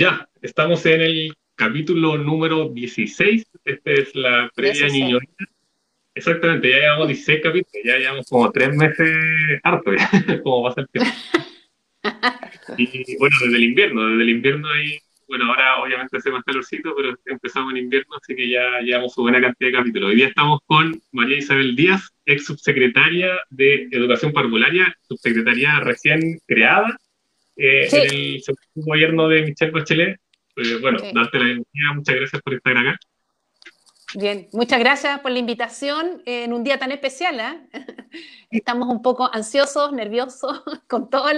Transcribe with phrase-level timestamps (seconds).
[0.00, 3.44] Ya, estamos en el capítulo número 16.
[3.66, 5.44] Esta es la previa niñorita.
[6.14, 10.08] Exactamente, ya llevamos 16 capítulos, ya llevamos como tres meses harto, ya,
[10.42, 11.12] como pasa el tiempo.
[12.78, 14.98] Y bueno, desde el invierno, desde el invierno ahí,
[15.28, 19.20] bueno, ahora obviamente hace más calorcito, pero empezamos en invierno, así que ya llevamos su
[19.20, 20.08] buena cantidad de capítulos.
[20.08, 26.98] Hoy día estamos con María Isabel Díaz, ex subsecretaria de Educación Parvularia, subsecretaría recién creada
[27.60, 28.42] eh, en el
[28.74, 30.18] gobierno de Michelle Bachelet.
[30.56, 32.98] Eh, bueno, darte la bienvenida, muchas gracias por estar acá.
[34.14, 37.38] Bien, muchas gracias por la invitación en un día tan especial.
[37.38, 37.60] ¿eh?
[38.50, 41.36] Estamos un poco ansiosos, nerviosos, con todas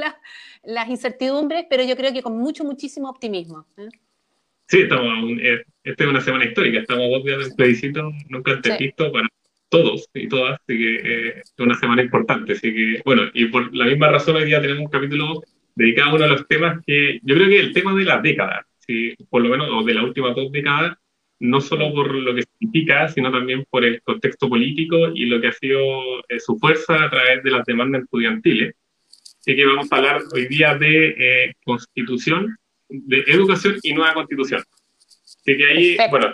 [0.65, 3.67] las, incertidumbres, pero yo creo que con mucho, muchísimo optimismo.
[3.77, 3.89] ¿eh?
[4.69, 8.79] Sí, estamos, eh, esta es una semana histórica, estamos dos días del plebiscito, nunca antes
[8.79, 9.29] visto para
[9.69, 12.53] todos y todas, así que es una semana importante.
[12.53, 15.43] Así que, bueno, y por la misma razón hoy día tenemos un capítulo
[15.75, 18.67] dedicado a uno de los temas que yo creo que el tema de la década,
[18.79, 19.15] ¿sí?
[19.29, 20.97] por lo menos, o de las últimas dos décadas,
[21.41, 25.49] no solo por lo que significa, sino también por el contexto político y lo que
[25.49, 28.75] ha sido eh, su fuerza a través de las demandas estudiantiles.
[29.41, 32.57] Así que vamos a hablar hoy día de eh, constitución,
[32.89, 34.63] de educación y nueva constitución.
[35.25, 36.33] Así que ahí, bueno,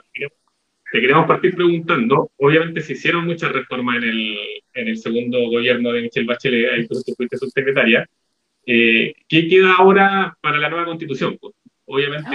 [0.93, 4.39] te queremos partir preguntando, obviamente se hicieron muchas reformas en el,
[4.75, 8.07] en el segundo gobierno de Michelle Bachelet, ahí tú, fuiste subsecretaria,
[8.71, 11.39] eh, ¿qué queda ahora para la nueva constitución?
[11.41, 11.55] Pues,
[11.87, 12.29] obviamente,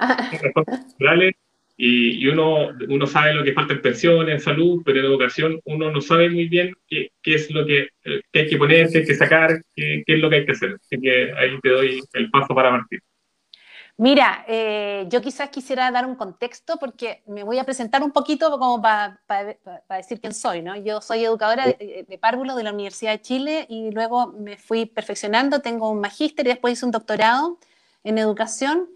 [0.00, 0.30] ah.
[0.42, 1.34] reformas culturales
[1.76, 5.92] y, uno, uno sabe lo que falta en pensiones, en salud, pero en educación uno
[5.92, 9.14] no sabe muy bien qué, qué es lo que, hay que poner, qué hay que
[9.14, 10.74] sacar, qué, qué, es lo que hay que hacer.
[10.74, 13.00] Así que ahí te doy el paso para partir.
[14.00, 18.48] Mira, eh, yo quizás quisiera dar un contexto porque me voy a presentar un poquito
[18.56, 19.18] como para
[19.90, 20.76] decir quién soy, ¿no?
[20.76, 24.86] Yo soy educadora de, de, párvulos de la Universidad de Chile y luego me fui
[24.86, 27.58] perfeccionando, tengo un magíster y después hice un doctorado
[28.04, 28.88] en educación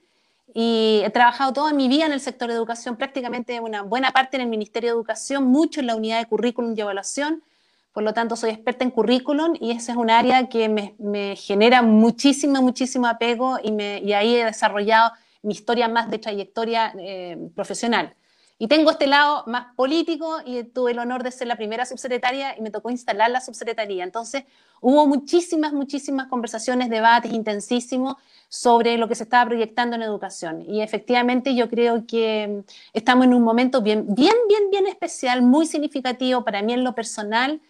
[0.55, 4.37] y he trabajado toda mi vida en el sector de educación, prácticamente una buena parte
[4.37, 7.43] en el Ministerio de Educación, mucho en la unidad de currículum y evaluación.
[7.93, 11.37] Por lo tanto, soy experta en currículum y ese es un área que me, me
[11.37, 16.95] genera muchísimo, muchísimo apego y, me, y, ahí he desarrollado mi historia más de trayectoria
[16.99, 18.15] eh, profesional.
[18.59, 22.57] Y tengo este lado más político y tuve el honor de ser la primera subsecretaria
[22.57, 24.05] y me tocó instalar la subsecretaría.
[24.05, 24.45] Entonces,
[24.81, 28.15] hubo muchísimas, muchísimas conversaciones, debates intensísimos
[28.49, 30.63] sobre lo que se estaba proyectando en educación.
[30.63, 35.67] Y efectivamente yo creo que estamos en un momento bien, bien, bien, bien especial, muy
[35.67, 37.61] significativo para mí en lo personal,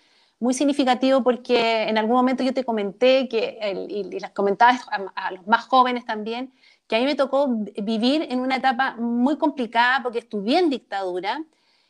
[0.43, 4.77] muy significativo porque en algún momento yo te comenté que, y, las comentaba
[5.15, 6.53] a los más jóvenes también,
[6.89, 7.47] que a mí me tocó
[7.81, 11.45] vivir en una etapa muy complicada porque estudié en dictadura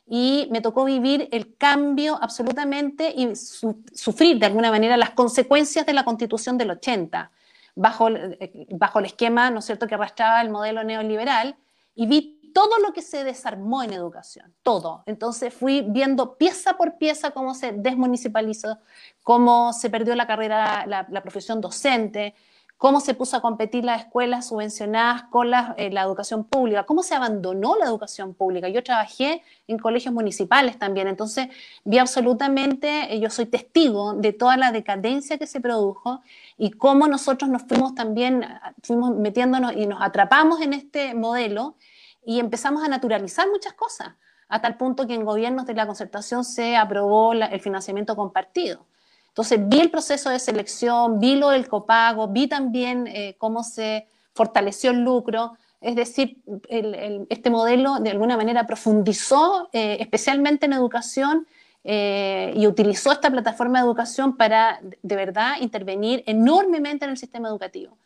[0.07, 5.95] y me tocó vivir el cambio absolutamente y sufrir de alguna manera las consecuencias de
[5.95, 7.31] la constitución del 80,
[7.75, 11.57] bajo, eh, bajo el esquema, ¿no es cierto?, que arrastraba el modelo neoliberal
[11.95, 15.03] y vi todo lo que se desarmó en educación, todo.
[15.07, 18.79] Entonces fui viendo pieza por pieza cómo se desmunicipalizó,
[19.23, 22.35] cómo se perdió la carrera, la profesión docente,
[22.83, 27.15] cómo se puso a competir las escuelas subvencionadas con eh, la, educación pública, cómo se
[27.15, 28.69] abandonó la educación pública.
[28.69, 31.47] Yo trabajé en colegios municipales también, entonces
[31.85, 36.23] vi absolutamente, eh, yo soy testigo de toda la decadencia que se produjo
[36.59, 38.45] y cómo nosotros nos fuimos también,
[38.83, 41.77] fuimos metiéndonos y nos atrapamos en este modelo
[42.25, 44.15] y empezamos a naturalizar muchas cosas,
[44.49, 48.85] a tal punto que en gobiernos de la concertación se aprobó el financiamiento compartido.
[49.29, 54.07] Entonces vi el proceso de selección, vi lo del copago, vi también eh, cómo se
[54.35, 55.57] fortaleció el lucro.
[55.81, 61.47] Es decir, este modelo de alguna manera profundizó eh, especialmente en educación
[61.83, 67.49] eh, y utilizó esta plataforma de educación para de verdad intervenir enormemente en el sistema
[67.49, 67.97] educativo.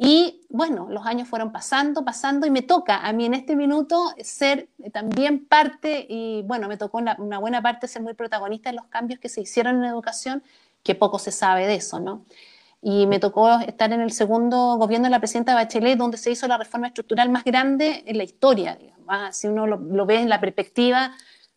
[0.00, 4.14] Y bueno, los años fueron pasando, pasando y me toca a mí en este minuto
[4.22, 8.86] ser también parte, y bueno, me tocó una, buena parte ser muy protagonista de los
[8.86, 10.44] cambios que se hicieron en educación,
[10.84, 12.24] que poco se sabe de eso, ¿no?
[12.80, 16.46] Y me tocó estar en el segundo gobierno de la presidenta Bachelet, donde se hizo
[16.46, 19.04] la reforma estructural más grande en la historia, digamos.
[19.08, 19.32] ¿ah?
[19.32, 21.10] Si uno lo, ve en la perspectiva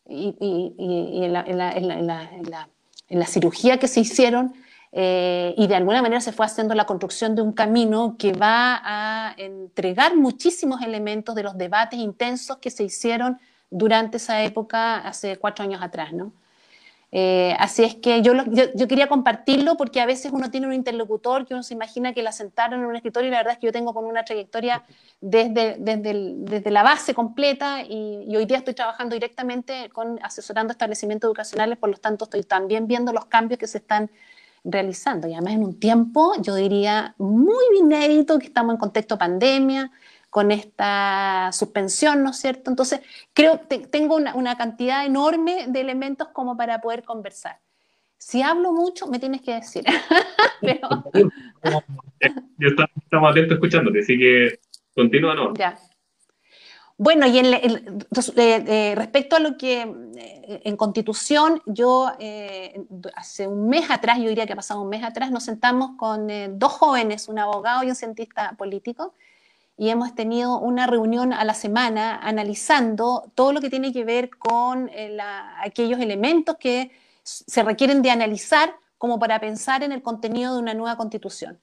[0.10, 0.36] y,
[1.24, 4.56] en, en la cirugía que se hicieron,
[4.93, 8.81] eh, y de alguna manera se fue haciendo la construcción de un camino que va
[8.83, 13.39] a entregar muchísimos elementos de los debates intensos que se hicieron
[13.69, 16.33] durante esa época, hace cuatro años atrás, ¿no?
[17.13, 18.31] Eh, así es que yo,
[18.73, 22.23] yo, quería compartirlo porque a veces uno tiene un interlocutor que uno se imagina que
[22.23, 24.83] la sentaron en un escritorio y la verdad es que yo tengo con una trayectoria
[25.19, 30.71] desde, desde, desde la base completa y, y, hoy día estoy trabajando directamente con asesorando
[30.71, 34.09] establecimientos educacionales, por lo tanto estoy también viendo los cambios que se están
[34.63, 35.28] realizando.
[35.28, 39.92] Y además en un tiempo, yo diría, muy inédito, que estamos en contexto pandemia,
[40.30, 42.69] con esta suspensión, ¿no es cierto?
[42.72, 43.02] Entonces,
[43.34, 47.60] creo que tengo una, una, cantidad enorme de elementos como para poder conversar.
[48.18, 49.84] Si hablo mucho, me tienes que decir.
[50.62, 50.88] Pero...
[52.58, 54.60] Yo estamos atentos escuchándote, así que
[54.96, 55.54] continúa, ¿no?
[55.56, 55.78] Ya.
[57.03, 57.83] Bueno, y en, eh,
[58.38, 62.12] eh, respecto a lo que eh, en Constitución, yo
[63.15, 66.27] hace un mes atrás, yo diría que ha pasado un mes atrás, nos sentamos con
[66.59, 69.15] dos jóvenes, un abogado y un cientista político,
[69.77, 74.30] y hemos tenido una reunión a la semana analizando todo lo que tiene que ver
[74.30, 74.92] con
[75.63, 76.92] aquellos elementos que
[77.24, 81.59] se requieren de analizar como para pensar en el contenido de una nueva constitución.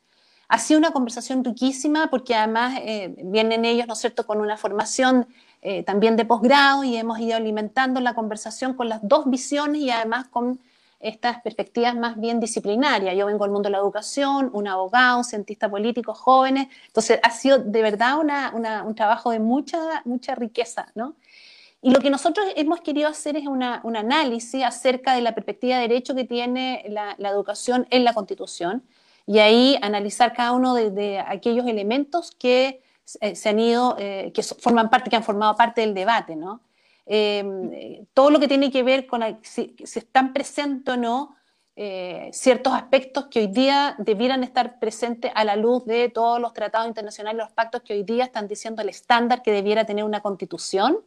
[0.49, 4.57] Ha sido una conversación riquísima porque además eh, vienen ellos, ¿no es cierto?, con una
[4.57, 5.27] formación
[5.61, 9.91] eh, también de posgrado y hemos ido alimentando la conversación con las dos visiones y
[9.91, 10.59] además con
[11.01, 13.15] estas perspectivas más bien disciplinarias.
[13.17, 17.31] Yo vengo del mundo de la educación, un abogado, un cientista político, jóvenes, entonces ha
[17.31, 21.15] sido de verdad un trabajo de mucha, mucha riqueza, ¿no?
[21.81, 25.83] Y lo que nosotros hemos querido hacer es un análisis acerca de la perspectiva de
[25.83, 28.83] derecho que tiene la, educación en la Constitución
[29.29, 32.83] y ahí analizar cada uno de, aquellos elementos que
[33.21, 36.63] eh, se han ido, eh, que forman parte, que han formado parte del debate, ¿no?
[37.05, 41.37] Em, todo lo que tiene que ver con si, están presentes o no
[41.77, 46.55] eh, ciertos aspectos que hoy día debieran estar presentes a la luz de todos los
[46.55, 50.21] tratados internacionales, los pactos que hoy día están diciendo el estándar que debiera tener una
[50.21, 50.99] constitución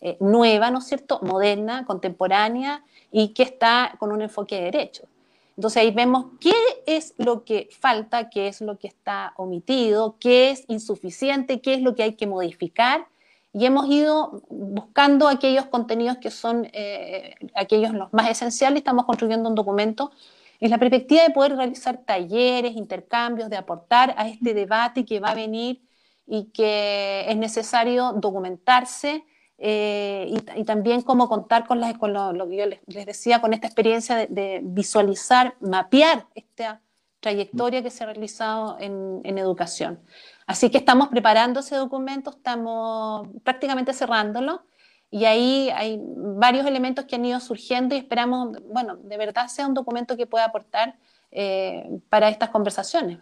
[0.00, 5.08] eh, nueva, ¿no es cierto?, moderna, contemporánea y que está con un enfoque de derecho.
[5.56, 6.54] Entonces ahí vemos qué
[6.86, 11.82] es lo que falta, qué es lo que está omitido, qué es insuficiente, qué es
[11.82, 13.06] lo que hay que modificar
[13.54, 18.78] y hemos ido buscando aquellos contenidos que son eh, aquellos los más esenciales.
[18.78, 20.10] Estamos construyendo un documento
[20.58, 25.30] en la perspectiva de poder realizar talleres, intercambios, de aportar a este debate que va
[25.30, 25.82] a venir
[26.26, 29.24] y que es necesario documentarse
[29.64, 33.68] eh, y, también cómo contar con, las, con lo, que yo les, decía, con esta
[33.68, 36.80] experiencia de, visualizar, mapear esta
[37.20, 40.00] trayectoria que se ha realizado en, educación.
[40.48, 44.64] Así que estamos preparando ese documento, estamos prácticamente cerrándolo
[45.12, 49.68] y ahí hay varios elementos que han ido surgiendo y esperamos, bueno, de verdad sea
[49.68, 50.96] un documento que pueda aportar
[51.30, 53.18] eh, para estas conversaciones.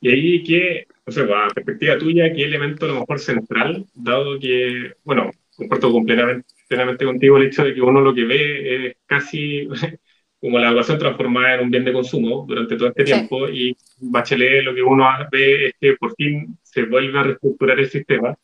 [0.00, 4.38] Y ahí, ¿qué, o sea, a perspectiva tuya, qué elemento a lo mejor central, dado
[4.38, 9.68] que, bueno, comparto completamente contigo el hecho de que uno lo que ve es casi
[10.40, 14.64] como la educación transformada en un bien de consumo durante todo este tiempo y Bachelet
[14.64, 18.34] lo que uno ve es que por fin se vuelve a reestructurar el sistema.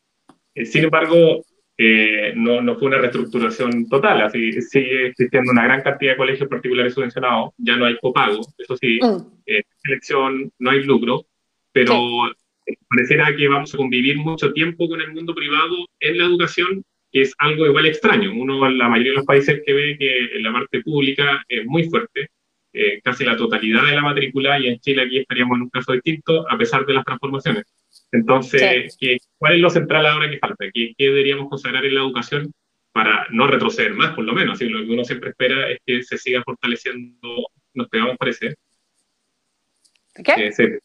[0.54, 1.42] Eh, sin embargo,
[1.78, 6.48] eh, no, no, fue una reestructuración total, así sigue existiendo una gran cantidad de colegios
[6.48, 9.42] particulares subvencionados, ya no hay copago, eso sí, mm.
[9.46, 11.26] eh, selección, no hay lucro,
[11.76, 12.00] pero
[12.88, 16.82] pareciera que vamos a convivir mucho tiempo con el mundo privado en la educación,
[17.12, 18.32] que es algo igual extraño.
[18.32, 22.31] Uno, la mayoría de los países que ve que la parte pública es muy fuerte,
[22.73, 25.93] eh, casi la totalidad de la matrícula, y en Chile aquí estaríamos en un caso
[25.93, 27.64] distinto, a pesar de las transformaciones.
[28.11, 28.96] Entonces,
[29.37, 30.64] ¿cuál es lo central ahora que falta?
[30.73, 32.52] ¿Qué, ¿Qué, deberíamos consagrar en la educación
[32.93, 34.55] para no retroceder más, por lo menos?
[34.55, 38.55] Así, lo que uno siempre espera es que se siga fortaleciendo, nos pegamos, parece.
[40.25, 40.46] ¿Qué?
[40.46, 40.78] Eh,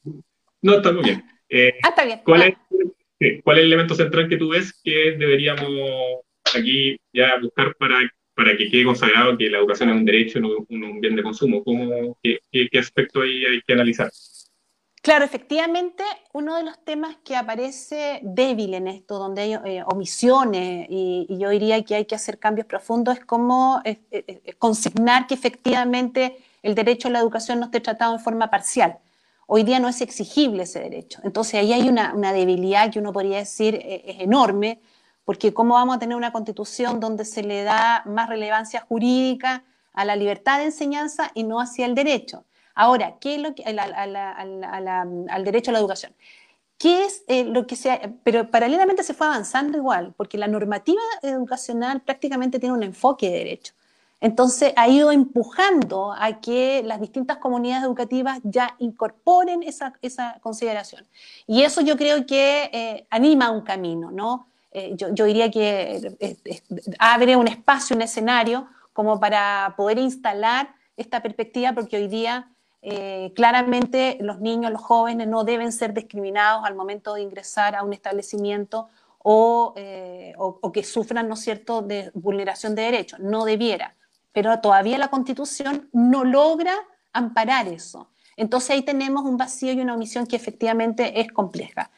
[0.62, 1.24] no, está muy bien.
[1.50, 2.22] Eh, ah, está bien.
[2.24, 5.70] ¿cuál, es, ¿Cuál es el elemento central que tú ves que deberíamos
[6.56, 8.00] aquí ya buscar para,
[8.34, 11.64] para que quede consagrado que la educación es un derecho, no un, bien de consumo?
[11.64, 14.10] ¿Cómo, qué, qué, aspecto ahí hay que analizar?
[15.02, 20.86] Claro, efectivamente, uno de los temas que aparece débil en esto, donde hay eh, omisiones
[20.90, 23.82] y, yo diría que hay que hacer cambios profundos, es cómo
[24.60, 29.00] consignar que efectivamente el derecho a la educación no esté tratado en forma parcial
[29.54, 31.20] hoy día no es exigible ese derecho.
[31.26, 34.80] Entonces ahí hay una, debilidad que uno podría decir eh, es enorme,
[35.26, 40.06] porque ¿cómo vamos a tener una constitución donde se le da más relevancia jurídica a
[40.06, 42.46] la libertad de enseñanza y no hacia el derecho?
[42.76, 46.16] Ahora, ¿qué es lo que, al derecho a la educación?
[46.78, 51.02] ¿Qué es eh, lo que se Pero paralelamente se fue avanzando igual, porque la normativa
[51.24, 53.74] educacional prácticamente tiene un enfoque de derecho.
[54.22, 59.94] Entonces ha ido empujando a que las distintas comunidades educativas ya incorporen esa,
[60.42, 61.08] consideración.
[61.48, 64.48] Y eso yo creo que eh, anima un camino, ¿no?
[64.74, 66.62] Eh, yo, diría que eh,
[67.00, 72.48] abre un espacio, un escenario como para poder instalar esta perspectiva, porque hoy día
[73.36, 77.94] claramente los niños, los jóvenes no deben ser discriminados al momento de ingresar a un
[77.94, 79.76] establecimiento o,
[80.38, 83.20] o que sufran, ¿no es cierto?, de vulneración de derechos.
[83.20, 83.96] No debiera
[84.34, 86.74] pero todavía la constitución no logra
[87.14, 88.10] amparar eso.
[88.38, 91.92] Entonces ahí tenemos un vacío y una omisión que efectivamente es compleja.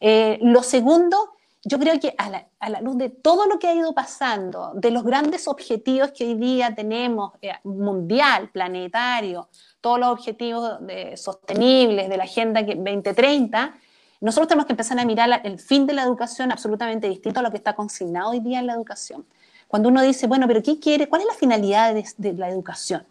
[0.00, 2.28] Eh, lo segundo, yo creo que a
[2.68, 6.34] la, luz de todo lo que ha ido pasando, de los grandes objetivos que hoy
[6.34, 9.48] día tenemos, eh, mundial, planetario,
[9.80, 10.78] todos los objetivos
[11.14, 13.74] sostenibles de la Agenda 2030,
[14.20, 17.50] nosotros tenemos que empezar a mirar el fin de la educación absolutamente distinto a lo
[17.50, 19.26] que está consignado hoy día en la educación.
[19.68, 21.08] Cuando uno dice, bueno, pero ¿qué quiere?
[21.08, 23.04] ¿Cuál es la finalidad de, la educación?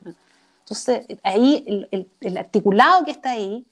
[0.59, 1.87] Entonces, ahí
[2.21, 3.65] el, articulado que está ahí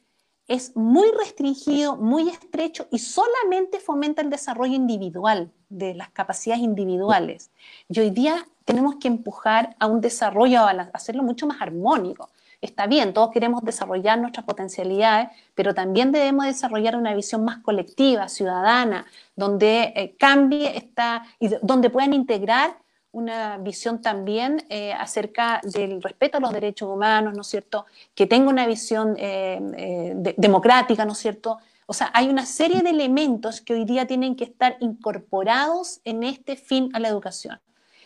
[0.48, 7.50] es muy restringido, muy estrecho y solamente fomenta el desarrollo individual, de las capacidades individuales.
[7.90, 12.30] Y hoy día tenemos que empujar a un desarrollo, a hacerlo mucho más armónico.
[12.64, 18.30] Está bien, todos queremos desarrollar nuestras potencialidades, pero también debemos desarrollar una visión más colectiva,
[18.30, 19.06] ciudadana,
[19.36, 22.78] donde eh, cambie esta, y donde puedan integrar
[23.12, 27.86] una visión también eh, acerca del respeto a los derechos humanos, ¿no es cierto?
[28.16, 31.58] Que tenga una visión eh, democrática, ¿no es cierto?
[31.86, 36.24] O sea, hay una serie de elementos que hoy día tienen que estar incorporados en
[36.24, 37.60] este fin a la educación.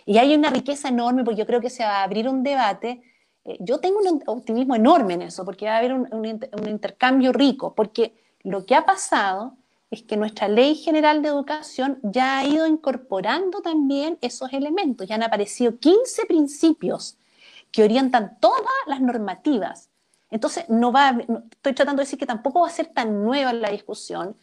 [0.08, 3.04] Y hay una riqueza enorme, porque yo creo que se va a abrir un debate.
[3.60, 8.14] Yo tengo un optimismo enorme en eso, porque va a haber un intercambio rico, porque
[8.44, 9.56] lo que ha pasado
[9.90, 15.08] es que nuestra ley general de educación ya ha ido incorporando también esos elementos.
[15.08, 17.18] Ya han aparecido 15 principios
[17.72, 19.90] que orientan todas las normativas.
[20.30, 21.18] Entonces, no va,
[21.52, 24.36] estoy tratando de decir que tampoco va a ser tan nueva la discusión.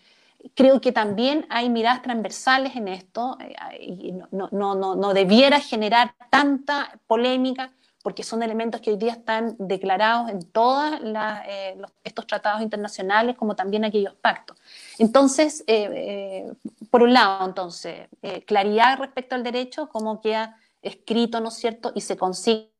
[0.54, 5.60] Creo que también hay miradas transversales en esto eh, y no, no, no, no debiera
[5.60, 7.70] generar tanta polémica
[8.04, 11.00] porque son elementos que hoy día están declarados en todos
[11.48, 14.58] eh, estos tratados internacionales, como también aquellos pactos.
[14.98, 16.52] Entonces, eh, eh,
[16.90, 18.06] por un lado, entonces,
[18.44, 22.70] claridad respecto al derecho, cómo queda escrito, ¿no es cierto?, y se consigna,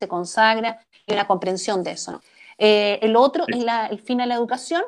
[0.00, 2.20] se consagra, y una comprensión de eso.
[2.58, 4.82] el otro es el fin de la educación,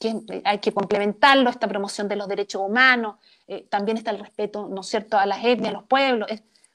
[0.00, 3.16] que hay que complementarlo, esta promoción de los derechos humanos,
[3.68, 6.30] también está el respeto, ¿no es cierto?, a las etnias, a los pueblos,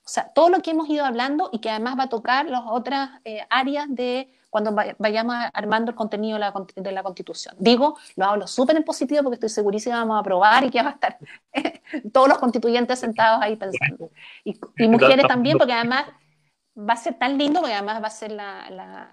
[0.06, 2.64] o sea, todo lo que hemos ido hablando y que además va a tocar las
[2.66, 7.56] otras eh, áreas de cuando vayamos armando el contenido de la, Constitución.
[7.58, 10.84] Digo, lo hablo súper en positivo porque estoy segurísima que vamos a aprobar y que
[10.84, 11.18] va a estar
[12.14, 14.12] todos los constituyentes sentados ahí pensando.
[14.44, 16.06] Y, mujeres también, porque además
[16.78, 19.10] va a ser tan lindo, porque además va a ser la,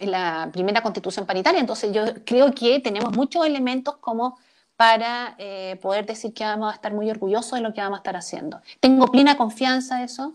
[0.00, 1.60] la primera constitución paritaria.
[1.60, 4.38] Entonces yo creo que tenemos muchos elementos como
[4.78, 8.00] para eh, poder decir que vamos a estar muy orgullosos de lo que vamos a
[8.00, 8.60] estar haciendo.
[8.78, 10.34] Tengo plena confianza en eso.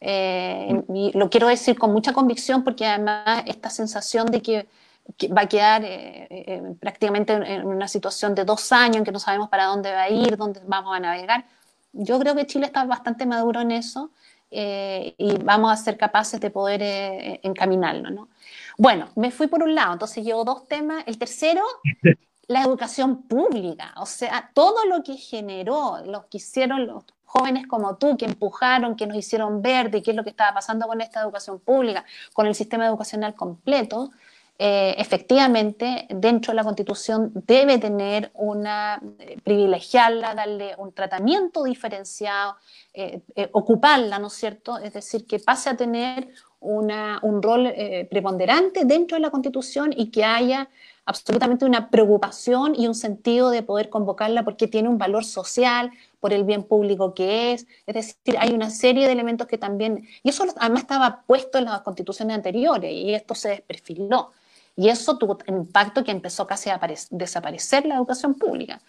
[0.00, 4.68] Eh, y lo quiero decir con mucha convicción porque además esta sensación de que,
[5.36, 9.48] va a quedar eh, prácticamente en una situación de dos años en que no sabemos
[9.48, 11.44] para dónde va a ir, dónde vamos a navegar,
[11.92, 14.12] yo creo que Chile está bastante maduro en eso
[14.52, 16.80] y vamos a ser capaces de poder
[17.42, 18.10] encaminarlo.
[18.10, 18.28] ¿no?
[18.78, 21.02] Bueno, me fui por un lado, entonces llevo dos temas.
[21.06, 21.64] El tercero
[22.50, 27.94] la educación pública, o sea, todo lo que generó, lo que hicieron los jóvenes como
[27.94, 31.00] tú, que empujaron, que nos hicieron ver de qué es lo que estaba pasando con
[31.00, 34.10] esta educación pública, con el sistema educacional completo,
[34.58, 42.56] eh, efectivamente, dentro de la Constitución debe tener una, eh, privilegiarla, darle un tratamiento diferenciado,
[42.92, 44.76] eh, ocuparla, ¿no es cierto?
[44.78, 46.28] Es decir, que pase a tener
[46.58, 47.72] una, un rol
[48.10, 50.68] preponderante dentro de la Constitución y que haya
[51.10, 55.90] absolutamente una preocupación y un sentido de poder convocarla porque tiene un valor social,
[56.20, 57.66] por el bien público que es.
[57.86, 61.64] Es decir, hay una serie de elementos que también, y eso además estaba puesto en
[61.64, 64.32] las constituciones anteriores y esto se desperfiló.
[64.76, 68.80] Y eso tuvo un impacto que empezó casi a desaparecer la educación pública.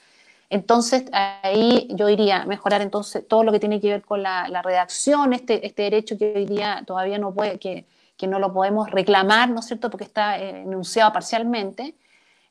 [0.49, 4.61] Entonces, ahí yo iría a mejorar entonces todo lo que tiene que ver con la,
[4.61, 7.85] redacción, este, este derecho que hoy día todavía no puede, que,
[8.17, 11.95] que no lo podemos reclamar, ¿no es cierto?, porque está eh, enunciado parcialmente.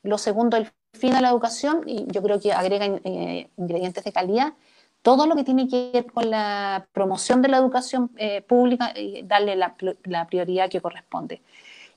[0.02, 4.12] Lo segundo, el fin de la educación, y yo creo que agrega eh, ingredientes de
[4.12, 4.54] calidad.
[5.02, 8.92] Todo lo que tiene que ver con la promoción de la educación eh, pública
[9.24, 11.42] darle la, prioridad que corresponde.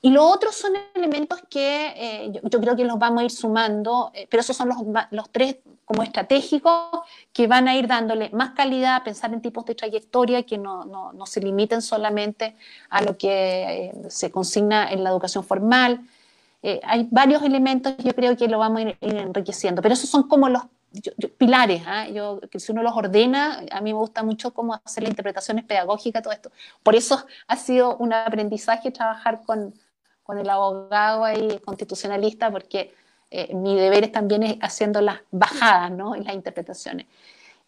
[0.00, 4.12] Y lo otro son elementos que eh, yo, creo que los vamos a ir sumando,
[4.28, 4.78] pero esos son los,
[5.10, 5.56] los, tres
[5.86, 7.00] como estratégicos
[7.32, 11.12] que van a ir dándole más calidad, pensar en tipos de trayectoria que no, no,
[11.12, 12.56] no se limiten solamente
[12.90, 16.06] a lo que se consigna en la educación formal,
[16.66, 20.26] eh, hay varios elementos, yo creo que lo vamos a ir, enriqueciendo, pero esos son
[20.26, 20.62] como los
[21.36, 22.08] pilares, ¿ah?
[22.08, 25.66] yo, que si uno los ordena, a mí me gusta mucho cómo hacer las interpretaciones
[25.66, 26.50] pedagógicas, todo esto.
[26.82, 29.74] Por eso ha sido un aprendizaje trabajar con,
[30.22, 32.94] con el abogado ahí constitucionalista, porque
[33.30, 36.16] eh, mi deber es también haciendo las bajadas, ¿no?
[36.16, 37.04] Y las interpretaciones.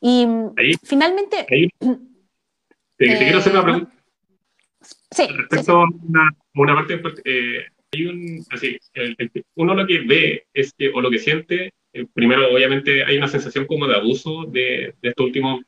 [0.00, 0.26] Y
[0.84, 1.44] finalmente...
[2.96, 3.92] te, quiero hacer una eh, pregunta.
[5.10, 5.26] Sí.
[5.26, 6.98] Respecto a una, una, parte
[7.96, 8.78] hay un, así,
[9.54, 13.28] uno lo que ve es que, o lo que siente, eh, primero obviamente hay una
[13.28, 15.62] sensación como de abuso de, de estos últimos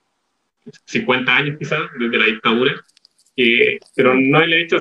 [0.84, 2.74] 50 años quizás, desde la dictadura,
[3.94, 4.80] pero no el hecho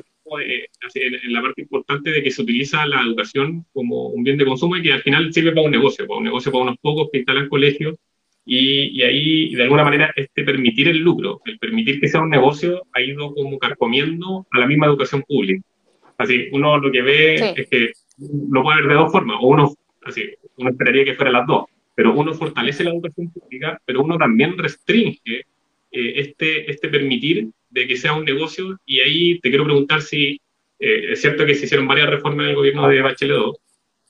[0.94, 4.76] en, la parte importante de que se utiliza la educación como un bien de consumo
[4.76, 7.18] y que al final sirve para un negocio, para un negocio para unos pocos que
[7.18, 7.96] instalan colegios
[8.44, 12.30] y, y, ahí, de alguna manera, este permitir el lucro, el permitir que sea un
[12.30, 15.62] negocio, ha ido como carcomiendo a la misma educación pública.
[16.18, 17.92] Así, uno lo que ve es que
[18.50, 19.72] lo puede ver de dos formas, o uno,
[20.02, 20.24] así,
[20.56, 24.58] uno esperaría que fuera las dos, pero uno fortalece la educación pública, pero uno también
[24.58, 25.44] restringe eh,
[25.92, 30.40] este, este permitir de que sea un negocio, y ahí te quiero preguntar si
[30.80, 33.56] eh, es cierto que se hicieron varias reformas en el gobierno de Bachelet 2,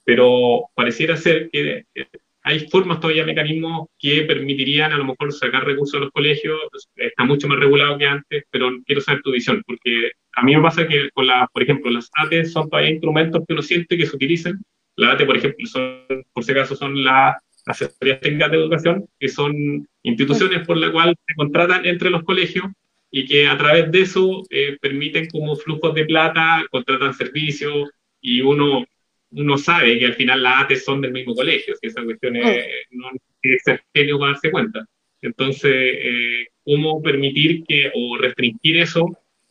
[0.04, 2.06] pero pareciera ser que eh,
[2.48, 6.58] hay formas todavía, mecanismos que permitirían a lo mejor sacar recursos a los colegios,
[6.96, 10.62] está mucho más regulado que antes, pero quiero saber tu visión, porque a mí me
[10.62, 14.06] pasa que con la, por ejemplo, las ATE son todavía instrumentos que uno siente que
[14.06, 14.62] se utilizan.
[14.96, 17.36] Las ATE, por ejemplo, son, por si acaso, son las
[17.66, 22.64] asesorías técnicas de educación, que son instituciones por las cuales se contratan entre los colegios
[23.10, 27.90] y que a través de eso eh, permiten como flujos de plata, contratan servicios
[28.22, 28.86] y uno
[29.30, 32.66] uno sabe que al final las ATE son del mismo colegio, que esa cuestión es,
[32.90, 32.98] mm.
[32.98, 33.08] no
[33.42, 34.84] es ser genio para darse cuenta.
[35.20, 39.06] Entonces, eh, ¿cómo permitir que o restringir eso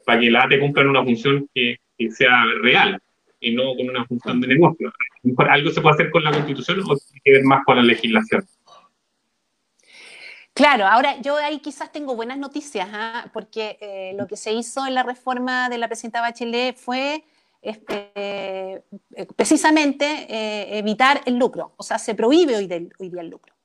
[0.06, 1.78] para que la ATE cumplan una función que,
[2.12, 3.02] sea real
[3.40, 4.92] y no con una función de negocio?
[5.50, 8.46] ¿Algo se puede hacer con la Constitución o tiene que ver más con la legislación?
[10.54, 13.30] Claro, ahora yo ahí quizás tengo buenas noticias, ¿ah?
[13.32, 17.24] porque eh, lo que se hizo en la reforma de la presidenta Bachelet fue
[17.62, 18.84] eh,
[19.36, 21.74] precisamente eh, evitar el lucro.
[21.78, 23.56] O sea, se prohíbe hoy, día el lucro.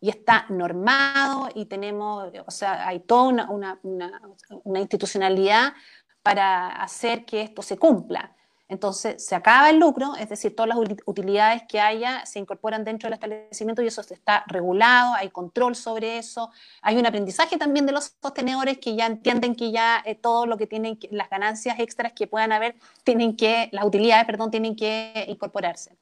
[0.00, 5.74] Y está normado y tenemos, o sea, hay toda una, una institucionalidad
[6.22, 8.34] para hacer que esto se cumpla.
[8.70, 13.08] Entonces, se acaba el lucro, es decir, todas las utilidades que haya se incorporan dentro
[13.08, 17.90] del establecimiento y eso está regulado, hay control sobre eso, hay un aprendizaje también de
[17.90, 22.12] los sostenedores que ya entienden que ya eh, todo lo que tienen, las ganancias extras
[22.12, 25.96] que puedan haber, tienen que, las utilidades, perdón, tienen que incorporarse.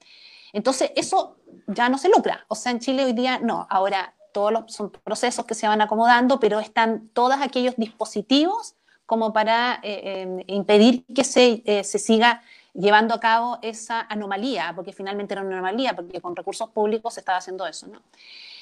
[0.53, 1.39] Entonces, eso
[1.69, 2.45] ya no se lucra.
[2.49, 3.67] O sea, en Chile hoy día no.
[3.71, 8.75] Ahora, todos los, son procesos que se van acomodando, pero están todos aquellos dispositivos
[9.09, 12.43] como para eh, em, impedir que se, eh, se siga
[12.79, 17.21] llevando a cabo esa anomalía, porque finalmente era una anomalía, porque con recursos públicos se
[17.21, 18.01] estaba haciendo eso, ¿no?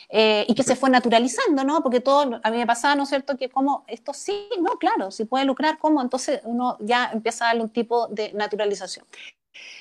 [0.09, 1.83] Eh, y que se fue naturalizando, ¿no?
[1.83, 5.11] Porque todo, a mí me pasaba, ¿no es cierto?, que como esto sí, no, claro,
[5.11, 6.01] si puede lucrar, ¿cómo?
[6.01, 9.05] Entonces uno ya empieza a darle un tipo de naturalización.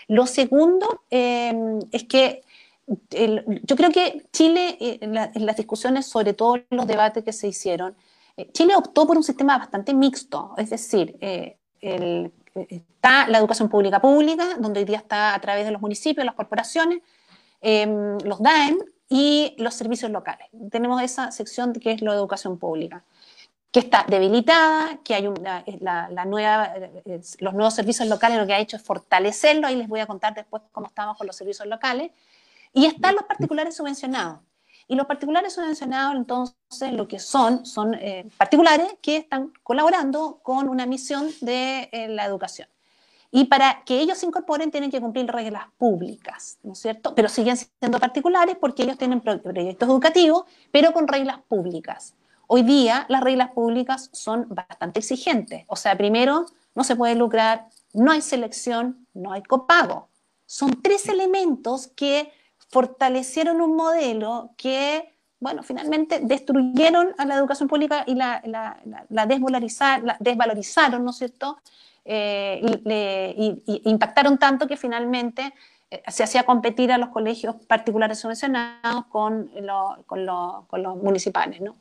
[0.08, 2.43] Lo segundo em, es que
[2.88, 7.95] yo creo que Chile, eh, en, las discusiones, sobre todo los debates que se hicieron,
[8.38, 11.17] eh, Chile optó por un sistema bastante mixto, es decir,
[11.82, 16.26] el está la educación pública pública, donde hoy día está a través de los municipios,
[16.26, 17.00] las corporaciones,
[17.62, 18.78] em, los DAEM
[19.10, 20.48] y los servicios locales.
[20.72, 23.04] Tenemos esa sección que es la educación pública,
[23.72, 25.30] que está debilitada, que hay
[25.82, 26.74] la, nueva,
[27.39, 30.34] los nuevos servicios locales lo que ha hecho es fortalecerlo, ahí les voy a contar
[30.34, 32.12] después cómo estamos con los servicios locales,
[32.74, 34.39] y están los particulares subvencionados.
[34.88, 40.69] Y los particulares subvencionados, entonces, lo que son, son eh, particulares que están colaborando con
[40.69, 42.67] una misión de eh, la educación.
[43.32, 47.15] Y para que ellos se incorporen tienen que cumplir reglas públicas, ¿no es cierto?
[47.15, 52.13] Pero siguen siendo particulares porque ellos tienen proyectos educativos, pero con reglas públicas.
[52.48, 55.65] Hoy día las reglas públicas son bastante exigentes.
[55.67, 56.45] O sea, primero,
[56.76, 60.10] no se puede lucrar, no hay selección, no hay copago.
[60.45, 62.32] Son tres elementos que
[62.76, 69.26] fortalecieron un modelo que, bueno, finalmente destruyeron a la educación pública y la, la, la,
[69.26, 71.58] desvalorizaron, ¿no es cierto?
[72.04, 72.60] Eh,
[73.86, 75.54] impactaron tanto que finalmente
[75.90, 79.50] eh, se hacía competir a los colegios particulares subvencionados con,
[80.06, 80.26] con,
[80.68, 81.78] con los municipales, ¿no?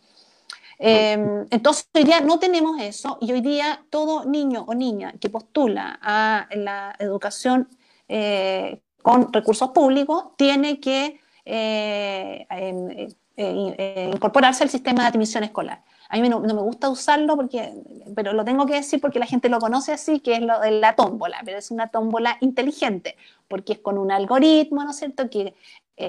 [0.78, 5.28] Em, entonces hoy día no tenemos eso y hoy día todo niño o niña que
[5.28, 7.68] postula a la educación
[8.08, 15.84] eh, con recursos públicos tiene que eh, eh, eh, incorporarse al sistema de admisión escolar.
[16.08, 17.70] A mí no, me gusta usarlo, porque,
[18.16, 20.70] pero lo tengo que decir porque la gente lo conoce así, que es lo de
[20.70, 25.28] la tómbola, pero es una tómbola inteligente, porque es con un algoritmo, ¿no es cierto?,
[25.28, 25.54] que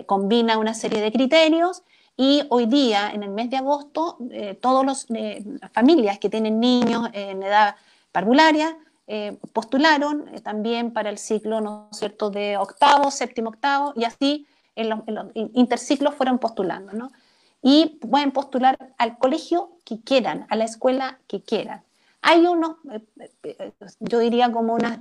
[0.05, 1.83] combina una serie de criterios
[2.15, 4.17] y hoy día, en el mes de agosto,
[4.61, 5.07] todas las
[5.73, 7.75] familias que tienen niños en edad
[8.13, 14.03] parvularia eh, postularon eh, también para el ciclo, ¿no cierto?, de octavo, séptimo, octavo, y
[14.03, 14.99] así en los,
[15.53, 17.11] interciclos fueron postulando, ¿no?
[17.61, 21.81] Y pueden postular al colegio que quieran, a la escuela que quieran.
[22.21, 22.77] Hay unos,
[23.99, 24.97] yo diría como unas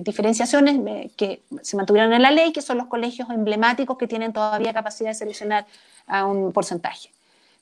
[0.00, 4.72] diferenciaciones que se mantuvieron en la ley, que son los colegios emblemáticos que tienen todavía
[4.72, 5.66] capacidad de seleccionar
[6.06, 7.10] a un porcentaje.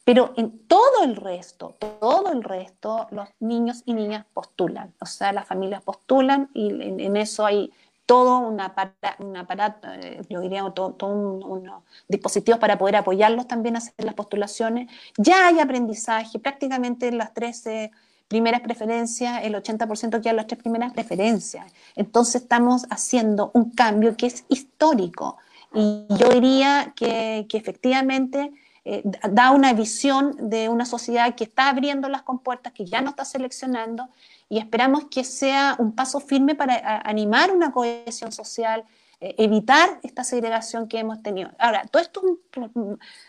[0.06, 5.32] Pero en todo el resto, todo el resto, los niños y niñas postulan, o sea,
[5.32, 7.72] las familias postulan y en, eso hay
[8.06, 14.04] todo un aparato, eh, yo diría, todo, unos dispositivos para poder apoyarlos también a hacer
[14.04, 14.88] las postulaciones.
[15.16, 17.90] Ya hay aprendizaje, prácticamente en las 13
[18.28, 21.66] primeras preferencias, el 80% queda en las tres primeras preferencias.
[21.96, 25.36] Entonces estamos haciendo un cambio que es histórico.
[25.74, 28.52] Y yo diría que, que efectivamente
[28.88, 33.10] eh, da una visión de una sociedad que está abriendo las compuertas, que ya no
[33.10, 34.08] está seleccionando,
[34.48, 38.84] y esperamos que sea un paso firme para animar una cohesión social,
[39.20, 41.50] eh, evitar esta segregación que hemos tenido.
[41.58, 42.22] Ahora, todo esto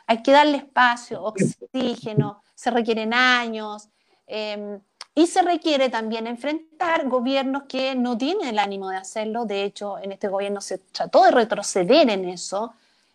[0.05, 3.89] hay que darle espacio, oxígeno, se requieren años.
[4.27, 4.79] Em,
[5.15, 9.45] y se requiere también enfrentar gobiernos que no tienen el ánimo de hacerlo.
[9.45, 12.73] De hecho, en este gobierno se trató de retroceder en eso.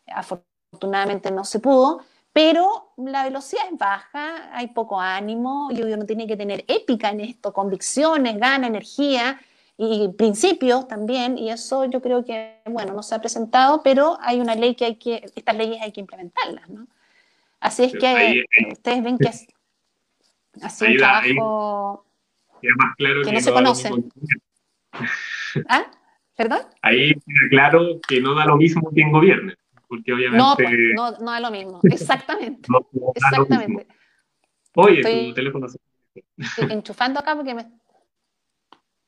[0.08, 2.02] Afortunadamente no se pudo
[2.32, 7.20] pero la velocidad es baja, hay poco ánimo y uno tiene que tener épica en
[7.20, 9.40] esto, convicciones, ganas, energía
[9.76, 14.40] y principios también, y eso yo creo que, bueno, no se ha presentado, pero hay
[14.40, 16.86] una ley que hay que, estas leyes hay que implementarlas, ¿no?
[17.60, 19.46] Así es que ustedes ven que es
[20.62, 22.04] así un trabajo
[22.60, 23.90] que, no, se conoce.
[25.68, 25.86] ¿Ah?
[26.36, 26.60] ¿Perdón?
[26.80, 29.52] Ahí queda claro que no da lo mismo que en gobierno
[29.92, 30.38] porque obviamente...
[30.42, 32.66] No, pues, no, no es lo mismo, exactamente.
[33.14, 33.86] exactamente.
[34.74, 35.78] Oye, tu teléfono se...
[36.70, 37.66] Enchufando acá porque me...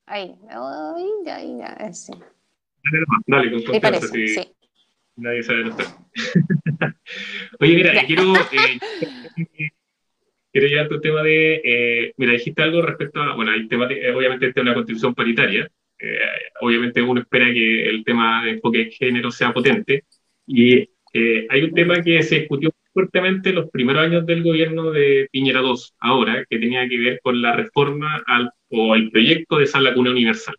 [0.04, 2.12] Ahí, ahí, ahí, ya, sí.
[2.12, 4.52] Dale, dale con confianza, parece, sí.
[5.16, 5.84] Nadie sabe que
[7.60, 8.34] Oye, mira, quiero...
[8.36, 8.78] Eh,
[10.52, 11.62] quiero llevar tu tema de...
[11.64, 13.34] Eh, mira, dijiste algo respecto a...
[13.34, 15.66] Bueno, hay tema de, obviamente este es una constitución paritaria.
[15.98, 16.18] Eh,
[16.60, 20.04] obviamente uno espera que el tema de enfoque de género sea potente,
[20.46, 24.90] y eh, hay un tema que se discutió fuertemente en los primeros años del gobierno
[24.90, 29.58] de Piñera II, ahora, que tenía que ver con la reforma al, o el proyecto
[29.58, 30.56] de Sala Cuna Universal.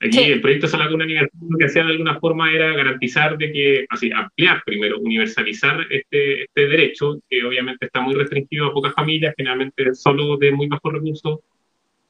[0.00, 3.38] Aquí el proyecto de Sala Cuna Universal lo que hacía de alguna forma era garantizar
[3.38, 8.72] de que, así, ampliar primero, universalizar este, este derecho, que obviamente está muy restringido a
[8.72, 11.40] pocas familias, generalmente solo de muy bajos recursos,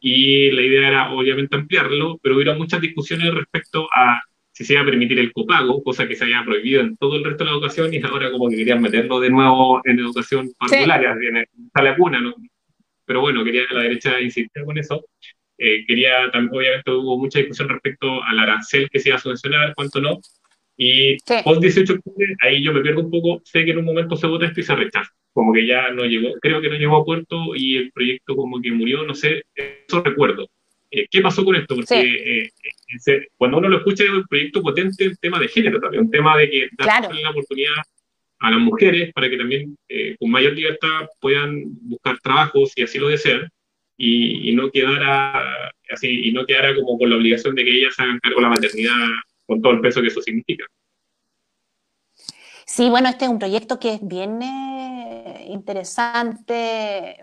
[0.01, 4.21] y la idea era obviamente ampliarlo, pero hubo muchas discusiones respecto a
[4.63, 7.25] si se iba a permitir el copago, cosa que se había prohibido en todo el
[7.25, 11.19] resto de la educación, y ahora como que querían meterlo de nuevo en educación particular,
[11.23, 12.35] en esta lacuna, ¿no?
[13.05, 15.05] Pero bueno, quería la derecha insistir con eso.
[15.59, 19.75] Eh, quería, también, obviamente hubo mucha discusión respecto al arancel que se iba a subvencionar,
[19.75, 20.21] cuánto no.
[20.77, 23.85] Y post 18 de octubre, ahí yo me pierdo un poco, sé que en un
[23.85, 25.11] momento se vota esto y se rechaza.
[25.33, 28.61] Como que ya no llegó, creo que no llegó a puerto y el proyecto como
[28.61, 30.49] que murió, no sé, eso recuerdo.
[30.95, 31.75] Eh, ¿Qué pasó con esto?
[31.75, 36.05] Porque eh, cuando uno lo escucha es un proyecto potente, un tema de género también,
[36.05, 37.73] un tema de que darle la oportunidad
[38.41, 42.99] a las mujeres para que también eh, con mayor libertad puedan buscar trabajos si así
[42.99, 43.49] lo desean
[43.97, 48.19] y, no quedara así y no quedara como con la obligación de que ellas hagan
[48.19, 49.09] cargo de la maternidad
[49.47, 50.67] con todo el peso que eso significa.
[52.67, 54.41] Sí, bueno, este es un proyecto que es bien
[55.47, 57.19] interesante